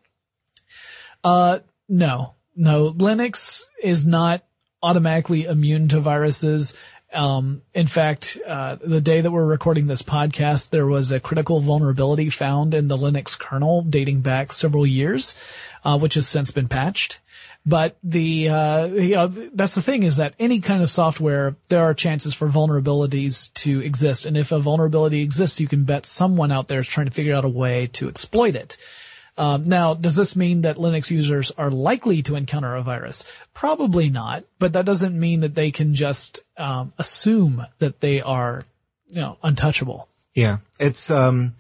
Uh, 1.24 1.60
no, 1.88 2.36
no, 2.56 2.91
Linux 2.91 3.63
is 3.82 4.06
not 4.06 4.43
automatically 4.82 5.45
immune 5.45 5.88
to 5.89 6.00
viruses. 6.00 6.74
Um, 7.12 7.63
in 7.74 7.88
fact, 7.88 8.38
uh, 8.45 8.76
the 8.76 9.02
day 9.02 9.22
that 9.22 9.32
we're 9.32 9.45
recording 9.45 9.88
this 9.88 10.04
podcast, 10.04 10.69
there 10.69 10.86
was 10.86 11.12
a 11.12 11.19
critical 11.19 11.60
vulnerability 11.60 12.30
found 12.30 12.74
in 12.74 12.88
the 12.88 12.98
Linux 12.98 13.38
kernel 13.38 13.82
dating 13.82 14.22
back 14.22 14.52
several 14.52 14.86
years, 14.86 15.36
uh, 15.84 15.98
which 15.98 16.13
has 16.13 16.28
since 16.28 16.52
been 16.52 16.67
patched. 16.67 17.19
But 17.65 17.98
the, 18.04 18.50
uh, 18.50 18.86
you 18.88 19.15
know, 19.15 19.28
that's 19.28 19.76
the 19.76 19.82
thing 19.82 20.04
is 20.04 20.17
that 20.17 20.34
any 20.39 20.60
kind 20.60 20.82
of 20.82 20.89
software, 20.89 21.56
there 21.67 21.82
are 21.82 21.93
chances 21.93 22.34
for 22.34 22.48
vulnerabilities 22.48 23.54
to 23.56 23.82
exist. 23.82 24.26
And 24.26 24.38
if 24.38 24.52
a 24.52 24.60
vulnerability 24.60 25.22
exists, 25.22 25.60
you 25.60 25.67
can 25.67 25.84
bet 25.84 26.06
someone 26.06 26.52
out 26.52 26.67
there 26.67 26.80
is 26.80 26.88
trying 26.88 27.08
to 27.08 27.12
figure 27.12 27.36
out 27.36 27.45
a 27.45 27.50
way 27.50 27.88
to 27.93 28.08
exploit 28.08 28.56
it. 28.56 28.78
Um, 29.39 29.63
now, 29.63 29.93
does 29.93 30.17
this 30.17 30.36
mean 30.36 30.63
that 30.63 30.75
Linux 30.75 31.10
users 31.10 31.49
are 31.52 31.71
likely 31.71 32.21
to 32.23 32.36
encounter 32.36 32.75
a 32.75 32.82
virus? 32.82 33.23
Probably 33.54 34.10
not, 34.10 34.43
but 34.60 34.73
that 34.73 34.86
doesn't 34.86 35.17
mean 35.17 35.39
that 35.39 35.56
they 35.56 35.71
can 35.71 35.93
just 35.93 36.43
um, 36.58 36.91
assume 36.97 37.65
that 37.78 38.02
they 38.02 38.19
are, 38.19 38.65
you 39.10 39.21
know, 39.21 39.38
untouchable. 39.41 40.10
Yeah, 40.34 40.58
it's 40.78 41.10
um, 41.10 41.54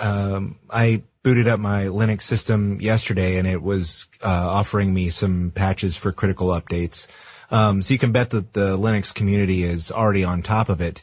um, 0.00 0.56
I 0.70 1.02
booted 1.22 1.48
up 1.48 1.60
my 1.60 1.84
Linux 1.84 2.22
system 2.22 2.80
yesterday, 2.80 3.36
and 3.36 3.46
it 3.46 3.62
was 3.62 4.08
uh, 4.24 4.28
offering 4.28 4.94
me 4.94 5.10
some 5.10 5.52
patches 5.54 5.98
for 5.98 6.12
critical 6.12 6.46
updates. 6.46 7.08
Um, 7.52 7.82
so 7.82 7.92
you 7.92 7.98
can 7.98 8.10
bet 8.10 8.30
that 8.30 8.54
the 8.54 8.78
Linux 8.78 9.14
community 9.14 9.64
is 9.64 9.92
already 9.92 10.24
on 10.24 10.40
top 10.40 10.70
of 10.70 10.80
it. 10.80 11.02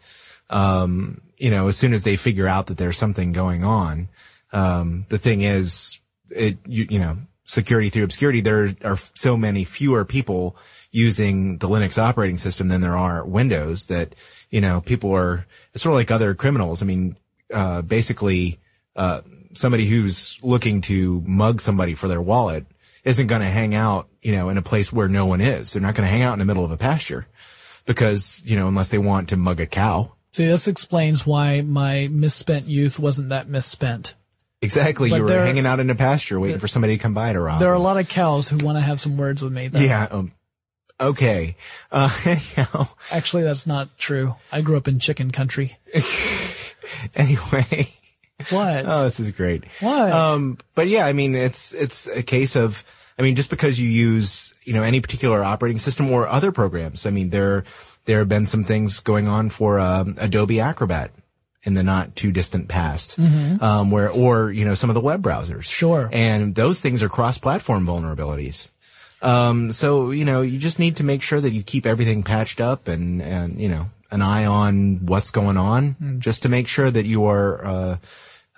Um, 0.50 1.22
you 1.38 1.52
know, 1.52 1.68
as 1.68 1.78
soon 1.78 1.94
as 1.94 2.04
they 2.04 2.18
figure 2.18 2.48
out 2.48 2.66
that 2.66 2.80
there's 2.80 2.98
something 2.98 3.32
going 3.32 3.64
on, 3.64 4.08
the 4.52 5.20
thing 5.20 5.44
is, 5.44 6.00
it 6.30 6.58
you, 6.66 6.88
you 6.90 7.00
know, 7.00 7.18
security 7.46 7.90
through 7.90 8.04
obscurity. 8.04 8.42
There 8.42 8.70
are 8.84 8.98
so 8.98 9.38
many 9.38 9.64
fewer 9.64 10.06
people 10.06 10.58
using 10.92 11.58
the 11.58 11.68
Linux 11.68 11.98
operating 11.98 12.38
system 12.38 12.68
than 12.68 12.82
there 12.82 12.98
are 12.98 13.26
Windows 13.26 13.88
that 13.88 14.16
you 14.50 14.62
know 14.62 14.82
people 14.82 15.12
are. 15.16 15.46
It's 15.74 15.84
sort 15.84 15.94
of 15.94 15.98
like 15.98 16.12
other 16.12 16.34
criminals. 16.36 16.82
I 16.82 16.86
mean, 16.86 17.18
uh, 17.54 17.82
basically, 17.82 18.60
uh, 18.96 19.22
somebody 19.54 19.86
who's 19.86 20.40
looking 20.44 20.82
to 20.82 21.22
mug 21.26 21.62
somebody 21.62 21.94
for 21.94 22.08
their 22.08 22.22
wallet 22.22 22.66
isn't 23.04 23.28
going 23.28 23.42
to 23.42 23.48
hang 23.48 23.76
out, 23.76 24.10
you 24.22 24.36
know, 24.36 24.50
in 24.50 24.58
a 24.58 24.62
place 24.62 24.92
where 24.92 25.08
no 25.08 25.26
one 25.26 25.42
is. 25.42 25.74
They're 25.74 25.82
not 25.82 25.96
going 25.96 26.08
to 26.08 26.12
hang 26.12 26.24
out 26.24 26.34
in 26.34 26.40
the 26.40 26.46
middle 26.46 26.66
of 26.66 26.72
a 26.72 26.78
pasture 26.78 27.28
because, 27.86 28.42
you 28.44 28.58
know, 28.58 28.68
unless 28.68 28.90
they 28.90 28.98
want 28.98 29.30
to 29.30 29.38
mug 29.38 29.60
a 29.60 29.68
cow. 29.68 30.14
See, 30.34 30.48
this 30.48 30.68
explains 30.68 31.26
why 31.26 31.62
my 31.62 32.10
misspent 32.12 32.66
youth 32.66 33.00
wasn't 33.00 33.30
that 33.30 33.48
misspent. 33.48 34.16
Exactly. 34.66 35.10
But 35.10 35.16
you 35.18 35.22
were 35.24 35.30
there- 35.30 35.46
hanging 35.46 35.66
out 35.66 35.80
in 35.80 35.90
a 35.90 35.96
pasture 35.96 36.40
waiting 36.40 36.60
for 36.60 36.68
somebody 36.68 36.98
to 36.98 37.02
come 37.02 37.14
by 37.14 37.32
to 37.34 37.40
rob. 37.40 37.60
There 37.60 37.72
are 37.72 37.76
a 37.76 37.80
lot 37.80 37.98
of 37.98 38.10
cows 38.10 38.50
who 38.50 38.58
want 38.58 38.78
to 38.78 38.82
have 38.82 39.00
some 39.00 39.18
words 39.18 39.42
with 39.42 39.54
me. 39.54 39.68
That, 39.70 39.82
Yeah. 39.82 40.08
Um, 40.12 40.32
okay. 41.00 41.56
Uh, 41.92 42.10
Actually, 43.12 43.44
that's 43.44 43.66
not 43.68 43.98
true. 43.98 44.36
I 44.52 44.62
grew 44.62 44.78
up 44.78 44.88
in 44.88 45.00
chicken 45.00 45.32
country. 45.32 45.78
anyway. 47.16 47.88
What? 48.50 48.84
Oh, 48.86 49.04
this 49.04 49.20
is 49.20 49.32
great. 49.32 49.64
What? 49.80 50.12
Um, 50.12 50.58
but 50.76 50.88
yeah, 50.88 51.06
I 51.06 51.14
mean, 51.14 51.36
it's, 51.36 51.74
it's 51.74 52.08
a 52.08 52.22
case 52.24 52.56
of, 52.58 52.84
I 53.18 53.22
mean, 53.22 53.36
just 53.36 53.50
because 53.50 53.80
you 53.80 53.88
use, 53.88 54.54
you 54.64 54.74
know, 54.74 54.84
any 54.84 55.00
particular 55.00 55.42
operating 55.44 55.78
system 55.80 56.12
or 56.12 56.28
other 56.28 56.52
programs, 56.52 57.06
I 57.06 57.12
mean, 57.12 57.30
there, 57.30 57.64
there 58.04 58.20
have 58.20 58.28
been 58.30 58.46
some 58.46 58.64
things 58.66 59.00
going 59.00 59.28
on 59.30 59.50
for, 59.50 59.80
um, 59.80 60.16
Adobe 60.20 60.60
Acrobat 60.60 61.12
in 61.66 61.74
the 61.74 61.84
not 61.84 62.16
too 62.16 62.32
distant 62.32 62.68
past, 62.70 63.18
um, 63.60 63.92
where, 63.92 64.10
or, 64.10 64.52
you 64.52 64.64
know, 64.66 64.76
some 64.76 64.90
of 64.90 64.94
the 64.94 65.02
web 65.02 65.22
browsers. 65.22 65.64
Sure. 65.64 66.10
And 66.14 66.54
those 66.56 66.80
things 66.80 67.02
are 67.02 67.10
cross-platform 67.10 67.86
vulnerabilities. 67.88 68.70
Um, 69.22 69.72
so, 69.72 70.12
you 70.12 70.26
know, 70.26 70.44
you 70.44 70.60
just 70.60 70.78
need 70.78 70.98
to 70.98 71.04
make 71.04 71.24
sure 71.24 71.42
that 71.42 71.50
you 71.50 71.64
keep 71.64 71.86
everything 71.88 72.22
patched 72.22 72.62
up 72.62 72.88
and, 72.88 73.22
and, 73.22 73.60
you 73.60 73.70
know, 73.70 73.88
an 74.12 74.22
eye 74.22 74.46
on 74.46 75.08
what's 75.08 75.32
going 75.32 75.58
on 75.58 76.20
just 76.20 76.44
to 76.44 76.50
make 76.50 76.68
sure 76.68 76.92
that 76.92 77.06
you 77.06 77.26
are, 77.26 77.66
uh, 77.66 77.98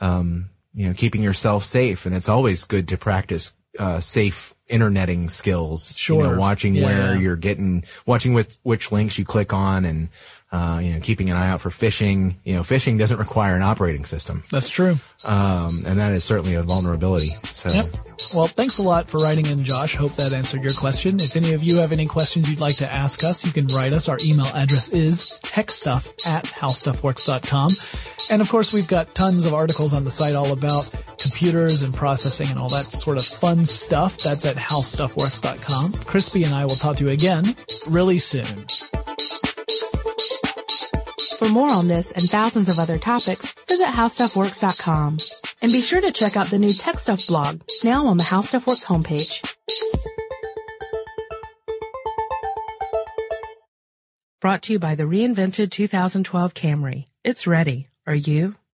um, 0.02 0.50
you 0.74 0.88
know, 0.88 0.94
keeping 0.94 1.24
yourself 1.24 1.64
safe. 1.64 2.06
And 2.06 2.14
it's 2.14 2.28
always 2.28 2.66
good 2.66 2.90
to 2.90 2.98
practice, 2.98 3.54
uh, 3.80 4.02
safe 4.02 4.54
interneting 4.68 5.30
skills. 5.30 5.92
You 5.94 5.98
Sure. 5.98 6.24
know, 6.34 6.40
watching 6.40 6.76
Yeah, 6.76 6.84
where 6.84 7.16
you're 7.16 7.38
getting, 7.38 7.86
watching 8.06 8.34
with 8.34 8.58
which 8.64 8.92
links 8.92 9.18
you 9.18 9.24
click 9.24 9.54
on 9.54 9.86
and, 9.86 10.10
uh, 10.52 10.80
you 10.82 10.94
know, 10.94 11.00
keeping 11.02 11.30
an 11.30 11.36
eye 11.36 11.50
out 11.50 11.60
for 11.62 11.70
phishing. 11.70 12.36
You 12.46 12.56
know, 12.56 12.62
phishing 12.62 12.98
doesn't 12.98 13.18
require 13.18 13.56
an 13.56 13.62
operating 13.62 14.06
system. 14.06 14.44
That's 14.50 14.70
true. 14.70 14.96
Um, 15.26 15.84
and 15.86 16.00
that 16.00 16.14
is 16.14 16.24
certainly 16.24 16.56
a 16.56 16.64
vulnerability. 16.64 17.32
So. 17.44 17.70
Yep. 17.70 17.86
Well, 18.34 18.48
thanks 18.48 18.78
a 18.78 18.84
lot 18.84 19.10
for 19.10 19.20
writing 19.20 19.46
in, 19.46 19.64
Josh. 19.64 19.96
Hope 19.96 20.14
that 20.16 20.32
answered 20.32 20.64
your 20.64 20.74
question. 20.74 21.20
If 21.20 21.36
any 21.36 21.54
of 21.54 21.64
you 21.64 21.78
have 21.78 21.92
any 21.92 22.06
questions 22.06 22.50
you'd 22.50 22.62
like 22.62 22.78
to 22.78 22.92
ask 22.92 23.24
us, 23.24 23.46
you 23.46 23.52
can 23.52 23.68
write 23.68 23.92
us. 23.92 24.08
Our 24.08 24.20
email 24.24 24.48
address 24.54 24.90
is 24.90 25.38
techstuff 25.44 26.26
at 26.26 26.46
howstuffworks.com. 26.46 27.72
And 28.30 28.42
of 28.42 28.50
course, 28.50 28.72
we've 28.72 28.88
got 28.88 29.16
tons 29.16 29.46
of 29.46 29.54
articles 29.54 29.94
on 29.94 30.06
the 30.06 30.12
site 30.12 30.36
all 30.36 30.54
about 30.54 30.90
computers 31.18 31.84
and 31.84 31.94
processing 31.94 32.48
and 32.50 32.58
all 32.58 32.70
that 32.70 32.92
sort 32.92 33.18
of 33.18 33.26
fun 33.26 33.66
stuff. 33.66 34.20
That's 34.20 34.46
at 34.46 34.56
howstuffworks.com. 34.56 36.06
Crispy 36.06 36.44
and 36.44 36.54
I 36.54 36.66
will 36.66 36.76
talk 36.76 36.98
to 36.98 37.06
you 37.06 37.12
again 37.12 37.44
really 37.90 38.18
soon. 38.18 38.66
For 41.48 41.54
more 41.54 41.70
on 41.70 41.88
this 41.88 42.12
and 42.12 42.30
thousands 42.30 42.68
of 42.68 42.78
other 42.78 42.98
topics, 42.98 43.54
visit 43.70 43.88
howstuffworks.com. 43.88 45.20
And 45.62 45.72
be 45.72 45.80
sure 45.80 46.02
to 46.02 46.12
check 46.12 46.36
out 46.36 46.48
the 46.48 46.60
new 46.60 46.74
Tech 46.74 46.98
Stuff 46.98 47.26
blog, 47.26 47.62
now 47.86 48.08
on 48.08 48.18
the 48.18 48.24
How 48.24 48.42
Stuff 48.42 48.68
Works 48.68 48.84
homepage. 48.84 49.56
Brought 54.42 54.64
to 54.64 54.74
you 54.74 54.80
by 54.80 54.96
the 54.96 55.04
reinvented 55.04 55.72
2012 55.72 56.54
Camry. 56.54 57.06
It's 57.24 57.48
ready. 57.48 57.88
Are 58.06 58.14
you? 58.14 58.56